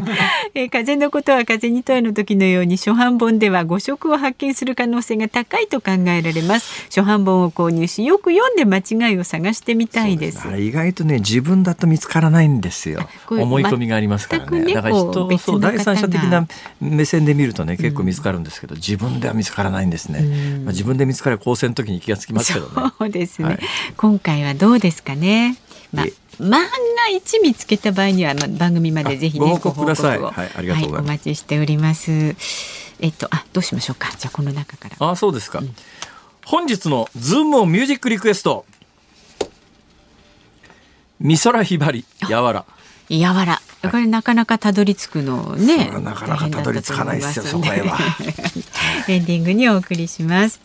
[0.55, 6.85] えー、風のことは風に問いの時のように初版本では誤色を発見する可能性が高いと考えられます。
[6.85, 10.49] 初版本を購入しよく読んで間違いを探してみたいです。
[10.59, 13.09] 意外とね自分だと見つからないんですよ。
[13.29, 16.47] 思い込みがありますからね、ね、だから人そう第三者的な
[16.81, 22.93] 目線で見るとね結構見つかるんですけど、うん、自分では見つからないんですね、うん、まあ、自分で見つかる構成の時に気がつきますけどね。
[22.99, 23.59] そうですね、はい、
[23.97, 25.57] 今回はどうですかね。
[25.93, 26.07] まあ
[26.39, 26.69] 万が
[27.15, 30.19] 一見つけた場合には、まあ、番組までぜひねご報告ください。
[30.19, 32.11] はい、ありがとうございます、はい、お待ちしております。
[33.03, 34.11] えっと、あ、どうしましょうか。
[34.19, 34.97] じゃこの中から。
[35.11, 35.59] あ、そうですか。
[35.59, 35.75] うん、
[36.47, 38.65] 本日のズームオンミュージックリクエスト。
[41.21, 42.65] 美空ひばり、やわら。
[43.09, 43.61] やわら。
[43.83, 45.91] これなかなかたどり着くのね。
[46.01, 47.99] なかなかたどり着かないですよ、そこへは。
[49.09, 50.61] エンディングにお送りします。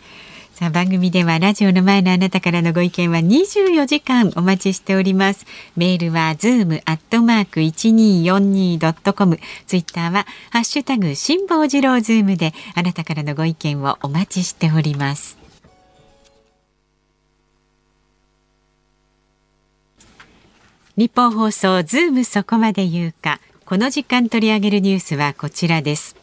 [0.53, 5.45] さあ番組ではラジオの前のあなたからのご意見は24時間お待ちしております。
[5.75, 9.39] メールはズームアットマーク一二四二ドットコム。
[9.67, 15.44] ツイッターはハッシュタグ辛坊治郎ズームであなたからのご意見をお待ちしております。
[20.97, 23.41] 日本放送ズームそこまで言うか。
[23.65, 26.15] この時間取り上げるニュースはこちらです。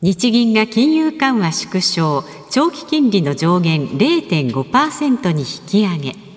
[0.00, 6.31] 日銀が金融緩和縮小長期金利の上限0.5%に引き上げ。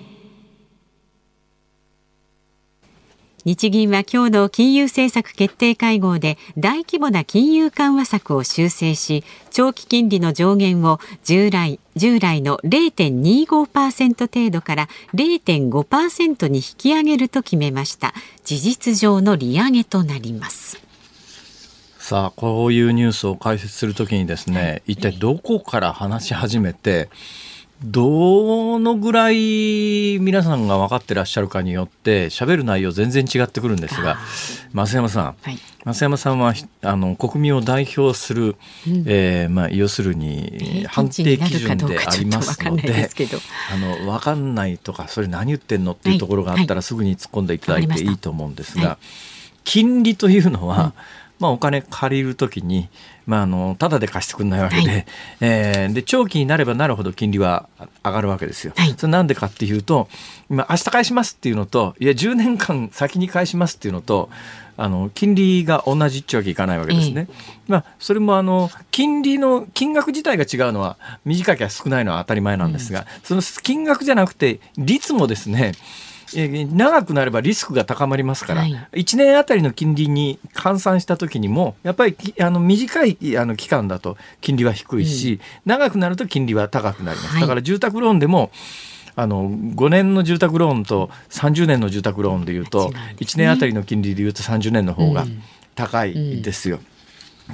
[3.46, 9.22] 日銀は今日の金融政策決定会合で大規模な金融緩和策を修正し
[9.52, 18.14] 長期金利の上限を従来従来の0.25%程度から0.5%に引き上げると決めました。
[18.44, 20.80] 事実上の利上げとなります。
[22.00, 27.10] さあこういうニュースを解説するときにですね一体どこから話し始めて
[27.84, 34.16] どのぐらい皆さんが分かってらっしゃるかによって喋る内容全然違ってくるんですが
[34.72, 38.56] 増山さん、はい、増山さんはあの国民を代表する、
[38.86, 43.08] うん、えー、まあ、要するに判定基準でありますので
[43.72, 48.96] あの分かんないとかそれ何言ってんのっていうところがあったらすぐに突っ込んでいただいていいと思うんですが、
[49.64, 50.92] 金利というのは、うん
[51.38, 52.88] まあ、お金借りるときに、
[53.26, 55.06] まあ、あのただで貸してくれないわけではい、
[55.40, 57.68] えー、で長期になればなるほど金利は
[58.04, 58.72] 上がるわけですよ。
[58.76, 60.08] はい、それなんでかっていうと
[60.48, 64.30] 今明日返しますっていうのといや10年間先に返しますっていうのと
[64.78, 67.28] あの金利が同じっちゅうわけいかないわけですね。
[67.66, 75.72] まあ、それもあの金利の金額自体が違うのは短きゃ少ないのは当たり前なんですが、うん、その金額じゃなくて率もですね
[76.34, 87.32] 長くなればリスクが高まりますから、はい、1年あたりの金利に換算した時にもやっぱりあの短いあの期間だと金利は低いし、うん、長くなると金利は高くなります。
[87.32, 88.50] はい、だから住宅ローンでも
[89.14, 95.24] あの5年の住宅ローンと30年の住宅ローンでいうと1年あたりの金利でいうと30年の方が
[95.74, 96.76] 高いですよ。
[96.76, 96.95] うんうん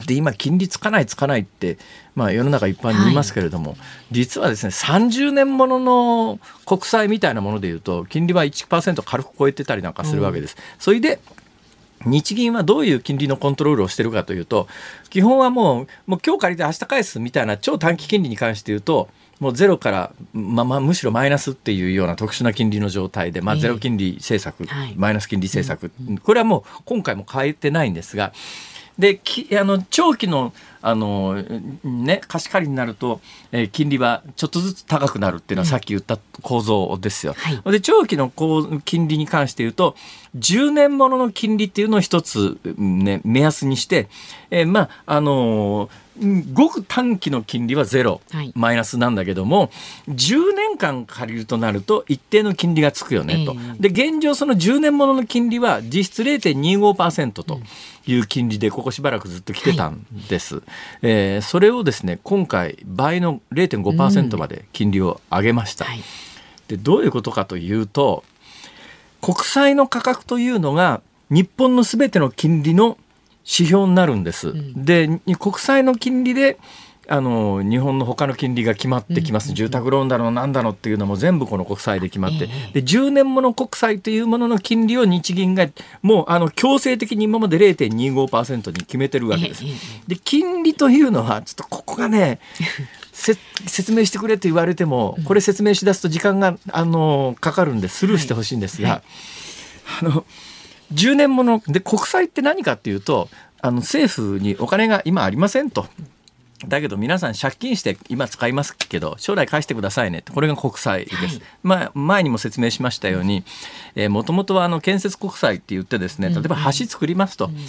[0.07, 1.78] で今金利つかないつかないって、
[2.14, 3.78] まあ、世の中一般に言いますけれども、はい、
[4.11, 10.57] 実はですね30年ものの国債みたいなものでいうと金利は1%軽く超えてたりなんかするわけです。
[10.59, 11.20] うん、それで
[12.05, 14.66] 日銀はどういう金利のコントロールをしてるかというと
[15.11, 25.90] 基本はもうもう今日借りて明日返すみたいな超短期金利に関して言うともうゼロから、まあ、まあむしろマイナスっていうような特殊な金利の状態で、まあ、ゼロ金利政策、えーはい、マイナス金利政策、
[26.22, 28.32] これはもう今回も変えてないんですが
[28.99, 30.53] できあの長期の
[30.84, 31.40] あの、
[31.84, 33.20] ね、貸し借りになると、
[33.53, 37.34] えー、金利はちょっとずつ高くなるっていうのはさっき言った構造ですよ。
[37.38, 39.95] はい、で長期のこう金利に関して言うと
[40.37, 44.09] 10年ものの金利っていうのを一つ、ね、目安にして、
[44.51, 46.03] えー、まああのー
[46.53, 49.70] ごく短期の金利はゼロ、はい、マイナスなんだけども
[50.09, 57.61] 10年間借りるとなると一定の金利がつくよねと、えー、で現状その10年ものの金利は実質0.25%と
[58.07, 60.64] いう金利でここしばらくずっと来てたんです、はい、
[61.03, 66.03] えー、それをですね今回倍の0.5%まで金利を上げました、うんはい、
[66.68, 68.24] でどういうことかというと
[69.22, 71.00] 国債の価格というのが
[71.30, 72.98] 日本のすべての金利の
[73.44, 74.48] 指標になるんです。
[74.48, 75.08] うん、で
[75.38, 76.58] 国債の金利で
[77.08, 85.66] あの日本の他の金利が決まってきます、うん、住宅ローンだろうなんだろうっていうのも全部この国債で決まって、えー、で10年もの国債というものの金利を日銀が
[86.00, 89.64] もうあの強制的に今まで0.25%に決めてるわけです。
[89.64, 92.38] えー、で金利というのはちょっとここがね
[93.12, 98.98] 説明してくれと言われてもこれ説明しだすと時間があのかかるんでスルーしてほしいんですが、はい。
[99.84, 100.24] はい、あの
[100.94, 103.28] 10年もので国債って何かっていうと
[103.60, 105.86] あの政府にお金が今ありませんと
[106.68, 110.22] だけど皆さん借金して今使いますけど将来返してくださいね。
[110.32, 113.44] これが国債です、はい、まあ、前にも説明しましたように
[114.08, 117.52] もともとはあの建設国債って言ってですね例えば橋作りますと、うん。
[117.52, 117.60] うん、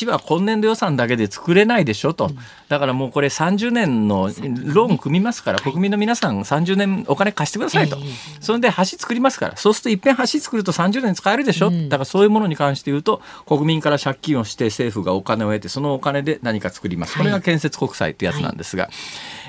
[0.00, 2.38] 橋は今年度予算だけで作れないでしょと、うん、
[2.68, 4.30] だからもうこれ30年の
[4.64, 7.96] ローン組みますから、国民の皆さん30年お金貸してくださいと、
[8.40, 9.56] それで橋作りますから。
[9.56, 17.16] そうするといっぺん橋作ると30年使えるでしょ、だからそういうものに関して言うと国民から借金をして政府がお金を得てそのお金で何か作ります。
[17.16, 18.92] これが建設国債ってやつなんですが、はい、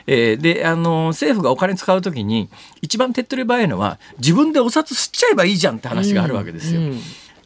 [0.08, 2.50] えー、であの政府がお金使う時に
[2.82, 6.82] 一番手っ取り早いのは自分でお札吸っちゃえばいいじゃんって話があるわけですよ。
[6.82, 7.00] うんうん。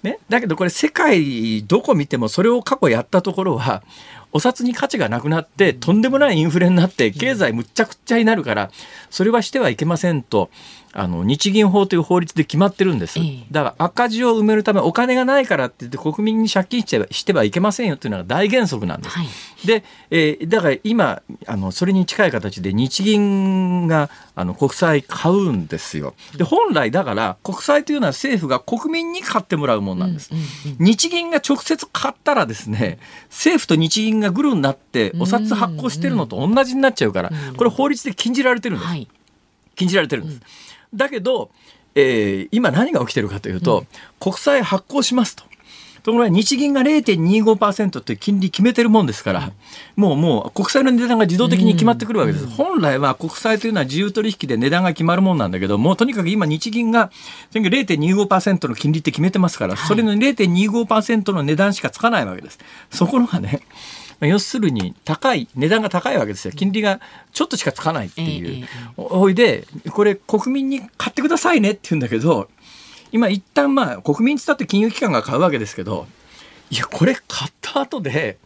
[0.04, 3.84] ね、だけどこれ世界どこ見てもそれを過去やったところは
[4.32, 8.72] お札に価値がなくなってとんでもないインフレになって経済むっちゃくちゃになるから
[9.10, 10.50] それはしてはいけませんと
[10.92, 13.20] あの日銀法という法律で決まってるんです、
[13.52, 19.18] だから赤字を埋めるためお金がないからって言って国民に借金してしてはいけませんよというのが大原則なんです。
[19.18, 19.28] はい、
[19.66, 26.16] で、えー、だから今あのそれに近い形で日銀があの国債買うんですよ。
[26.36, 30.32] で本来だから国債というのは政府が国民に買ってもらうものなんです。
[30.80, 32.98] 日銀が直接買ったらですね
[33.30, 38.90] 政府と日銀がグルになってお札発行してるのと同じになっちゃうからこれ法律で禁じられてるんです。
[38.90, 39.08] はい、
[39.76, 40.42] 禁じられてるんです。
[40.94, 41.52] だけど、
[41.96, 43.88] えー、今何が起きてるかというと、うん、
[44.20, 45.50] 国債発行しますと。
[46.04, 49.52] ところが日銀が0.25%という金利決めてるもんですから、
[49.96, 52.48] もうもう国債の値段が自動的に決まってくるわけです。
[52.48, 57.12] 本来は国債というのは自由取引で値段が決まるもんなんだけど、もうとにかく今日銀が
[57.54, 62.60] 0.25%の金利って決めてますから、それの0.25%の値段しかつかないわけです。
[62.92, 63.62] そこがね、
[64.22, 66.54] 要するに高い値段が高いわけですよ。
[66.56, 67.00] 金利が
[67.32, 68.68] ちょっとしかつかないっていう、
[68.98, 72.50] おいでこれ国民に買ってくださいねって言うんだけど
[73.12, 76.08] 今一旦まあ国民伝って金融機関が買うわけですけど
[76.70, 78.38] いやこれ買った後で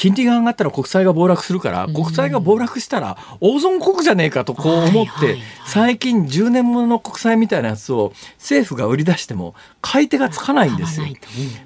[0.00, 11.06] 金利が上がったら国債が暴落するから、国債が暴落したら大損国じゃねえかとこう思って、最近10年ものの国債みたいなやつを政府が売り出しても買い手がつかないんですよ。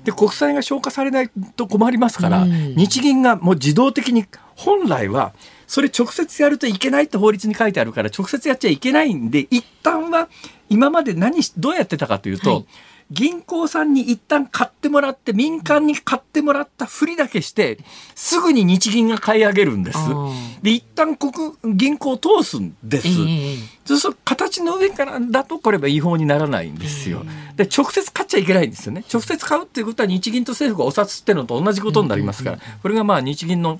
[0.02, 4.26] で国債が消化されないと困りますから、日銀がもう自動的に
[4.56, 5.32] 本来は
[5.68, 10.28] それ直接やるといけないって法律に書いてあるから直接やっちゃいけないんで一旦は
[10.68, 12.66] 今まで何どうやってたかというと、はい
[13.10, 17.78] 銀行さんに一旦買ってもらって民間に買ってもらったふりだけして
[18.14, 19.98] すぐに日銀が買い上げるんです。
[20.62, 21.32] で一旦国
[21.76, 23.08] 銀行を通すんです。
[23.08, 27.24] えー、そうすると形の上からだとこれは違法にならないんですよ。
[27.56, 29.04] で直接買っちゃいけないんですよね。
[29.12, 33.78] 直接買うっていうことは日銀と政府がお札ってのと同じことになりますから、これがまあ日銀の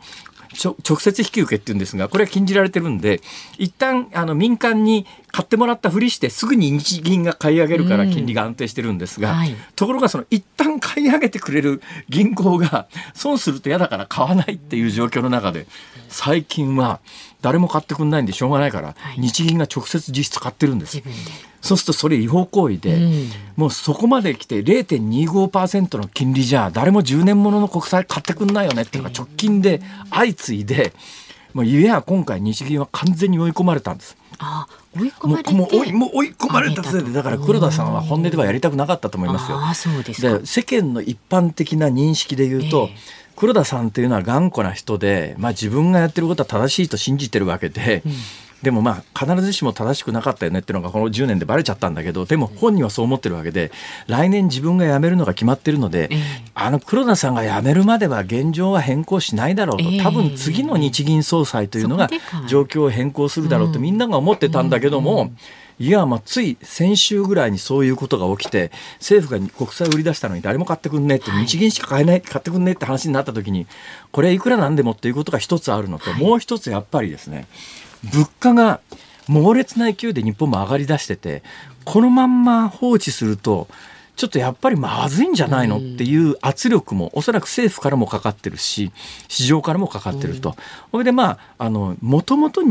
[0.55, 3.21] 直接引き受けっていうんですがこれは禁じられてるんで
[3.59, 15.67] 一旦あの民間に買ってもらったふりしてすぐに日銀が買い上げるから金利が安定してるんですが、うんはい、ところがその一旦買い上げてくれる銀行が損すると嫌だから買わないっていう状況の中で
[16.09, 17.01] 最近は
[17.43, 21.03] 誰も買ってくんないんでしょうがないから、日銀が直接実質買ってるんです。
[21.65, 30.93] そうするとそれ違法行為で、うん、もうそこまで来て0.25%の金利じゃ誰も10年ものの国債買ってくんないよねっていうのが直近で相次いで、
[31.55, 34.17] もういや今回日銀は完全に追い込まれたんです。
[34.39, 39.59] あ追い込まれてもう追いもう追い込まれたせいでだから黒田さんは本音ではやりたくなかったと思いますよ。
[39.65, 48.13] あそうですで世間の一般的な認識で言うと、えー黒田さんっていうのは頑固な人で、まあ、自分がやってることは正しいと信じてるわけで、うん、
[48.65, 53.71] でもまあ必ずしも正しくなかったよねっていうのがこの10年でバレちゃったんだけどでも本人はそう思ってるわけで
[54.09, 56.19] 来年自分が辞めるのが決まってるので、えー、
[56.55, 62.09] あの黒田さんが辞めるまでは現状は変更しないだろうと、多分次の日銀総裁というのが
[62.49, 65.15] 状況を変更するだろうとみんなが思ってたんだけども。
[65.15, 65.21] うん。
[65.21, 65.37] うん
[65.79, 73.67] いや、まあ、つい先週ぐらいにそういうことが起きて、政府が国債を売り出したのに誰も買ってくんねって、日銀しか買えない、買ってくんねって話になった時に、
[74.13, 77.47] これいくらなんでもっていうことが一つあるのと、もう一つやっぱりですね、
[78.13, 78.81] 物価が
[79.29, 81.43] 猛烈な勢いで日本も上がりだしてて、
[81.85, 83.69] このまんま放置すると、
[84.17, 85.79] ちょっとやっぱりまずいんじゃないの？
[85.79, 88.93] っていう圧力もおそらく政府からもかかってるし
[89.27, 90.55] 市場からもかかってると。
[90.93, 92.63] それでまあもともと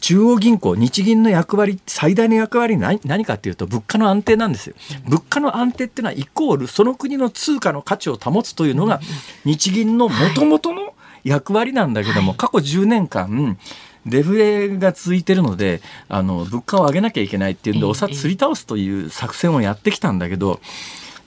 [0.00, 4.76] 中央銀行日銀の役割最大の役割何何かっていうと物価の安定なんですよ。
[5.08, 9.00] 物価の安定っていうのはイコールその国の通貨の価値を保つというのが
[9.44, 13.58] 日銀のもともとの役割なんだけども過去10年間
[14.06, 20.60] デフレが続いてるのであの物価を上げなきゃいけないっていうんでお札すり倒すという作戦をやってきたんだけど。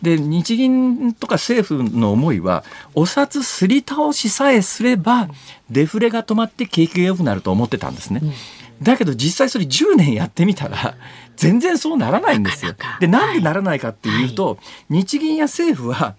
[0.02, 2.64] で日銀とか政府の思いは
[2.96, 5.28] お札すり倒しさえすれば
[5.70, 8.22] デフレが止まって景気が良くなると思ってたんですね。
[8.82, 10.96] だけど実際それ10年やってみたら
[11.36, 12.76] 全然そうならないんですよ。
[13.00, 14.58] でなんでならないかっていうと、
[14.90, 16.16] 日銀や政府は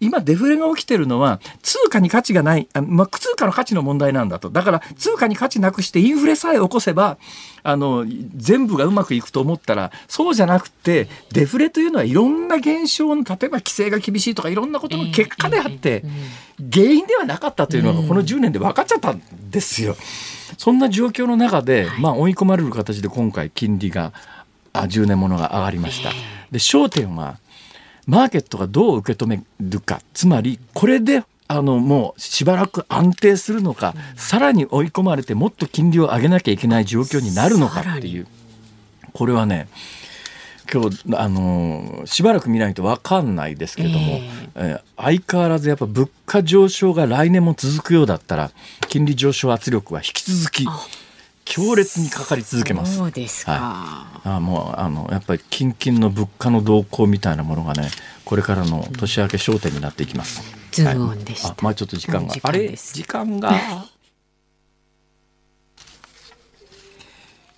[0.00, 4.50] 今デフレが起きてるのは通貨に価値がないあ、まあ、通貨の価値の問題なんだと。
[4.50, 7.18] だから通貨に価値なくしてインフレさえ起こせば
[7.62, 16.04] あの全部がうまくいくと思ったらそうじゃなくてデフレというのはいろんな現象の例えば規制が厳しいとかいろんなことの結果であって
[16.72, 19.96] 原因ではなかったというのがこの10年で分かっちゃったんですよ。
[20.56, 24.12] そんな状況の中で、まあ、追い込まれる形で今回金利が
[24.72, 26.10] あ10年ものが上がりました。
[26.50, 27.38] で焦点は
[28.08, 30.00] マーケットがどう受け止めるか。
[30.14, 38.26] つまりこれであのもうしばらく安定するのか、うん、さらに追い込まれてもっと金利を上げなきゃいけない状況になるのかっていう。
[39.12, 39.68] これはね
[40.72, 48.50] 今日あのしばらく見ないと分かんないですけども、えー、えー、相変わらずやっぱ物価上昇が来年も続くようだったら
[48.88, 50.66] 金利上昇圧力は引き続き
[51.48, 52.98] 強烈にかかり続けます。
[52.98, 53.52] そうですか。
[53.52, 57.88] はい、あもうあのやっぱり近々の物価の動向みたいなものがね、
[58.26, 60.42] これからの年明け焦点になっていきます。
[60.72, 61.48] ズームオンでした。
[61.48, 62.68] はい、まあちょっと時間が、あれ？
[62.76, 63.52] 時間が？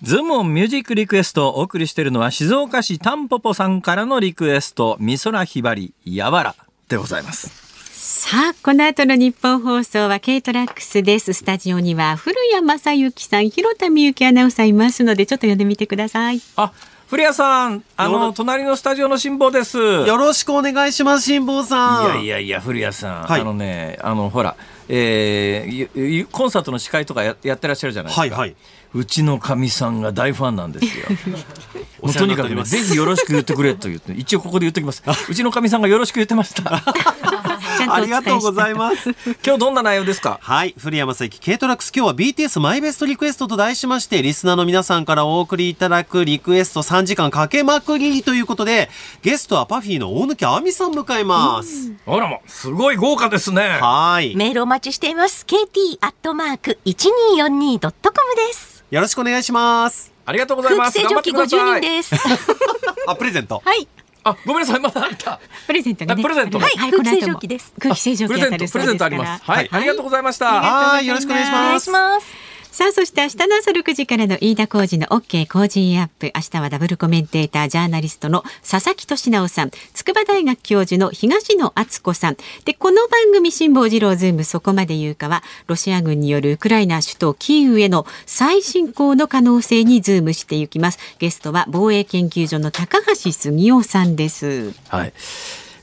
[0.01, 6.55] ズームオンミュージックリクエストをお送りしているのは静岡市タンポポさんからのリクエスト美空ひばりやわら
[6.87, 7.70] でございます。
[8.03, 11.33] さあ、この後のニッポン放送は K TRACKS です。
[11.33, 16.41] スタジオには古家正亨さん、ひろたみゆ紀アナウンサーいますので、ちょっと読んでみてください。
[16.55, 16.71] あ、
[17.07, 19.77] 古谷さん、あの、隣のスタジオの辛坊です。
[19.77, 22.05] よろしくお願いします、辛坊さん。
[22.05, 24.55] いやいやいや、古谷さん、はいあのね、あの、ほら、
[24.89, 28.21] えーコンサートの司会とかややってらっしゃるじゃないですか。
[28.21, 28.55] はいはい
[28.93, 31.05] うちのかみさんが大ファンなんですよ。
[32.03, 35.01] もうとにかくね、ぜひよろしく言ってくれと言って、一応ここで言っておきます。
[35.29, 36.83] うちのかみさんがよろしく言ってました。
[37.81, 38.77] ちゃんとおあ伝えりがとうございす。
[38.77, 39.09] ます。
[39.45, 40.39] 今日どんな内容ですか？
[40.41, 40.73] はい。
[40.77, 41.91] 古山正幸、軽トラックス。
[41.95, 48.89] 今日は BTS マイベストリクエストと題しまして、リスナーの皆さんからお送りいただくリクエスト3時間かけまくりということで、
[49.21, 51.91] ゲストはパフィーの大抜亜美さん迎えます。
[52.07, 53.79] あらま、すごい豪華ですね。
[53.81, 54.35] はい。
[54.35, 55.45] メールお待ちしています。
[55.47, 58.83] KT アットマーク 1242.com です。
[58.91, 60.11] よろしくお願いします。
[60.25, 60.97] ありがとうございます。
[60.99, 62.15] 空気清浄機頑張ってくださ50い人です。
[63.07, 63.61] あ、プレゼント？
[63.65, 63.87] はい。
[64.23, 65.39] あ、ごめんなさい、まだあった。
[65.67, 66.21] プレゼントがね。
[66.21, 69.09] あプレゼントはい、はい空気清浄機です空気清浄プレゼント、プレゼントあ。
[69.09, 69.43] ります。
[69.43, 70.61] はい、ありがとうございました。
[70.61, 71.07] はい。
[71.07, 71.91] よろしくお願いしお願ますいし。
[71.91, 72.50] ます。
[72.71, 76.31] さあ、そして明日の朝6時からの飯田浩二の OK 工事アップ。
[76.33, 82.37] 明日はダブルコメンテーター、ジャーナリストの佐々木俊直さん、筑波大学教授の東野敦子さん。
[82.63, 90.99] で、この番組辛坊治郎ズームそこまで言うかは、ロシア軍によるウクライナ首都キーウへの再侵攻の可能性にズームしていきます。
[91.19, 94.71] ゲストは防衛研究所の高橋杉雄さんです。
[94.87, 95.13] はい。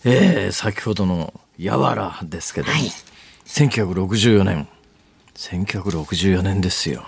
[0.04, 2.90] えー、先ほどのやわらですけども、はい
[3.48, 4.68] 1964年、
[5.38, 7.06] 1964年ですよ。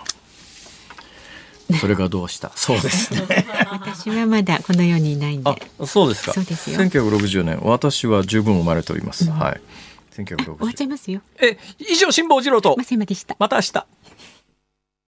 [1.81, 2.53] それがどうした？
[2.57, 3.21] そうですね。
[3.71, 5.51] 私はまだこの世にいないんで。
[5.81, 6.33] あ、そうですか。
[6.33, 9.29] そうですよ1960年、私は十分生まれております。
[9.31, 9.61] はい。
[10.15, 11.23] 終わっちゃ1960いますよ。
[11.41, 12.77] え、以上辛坊治郎と
[13.07, 13.37] でした。
[13.39, 13.73] また明日。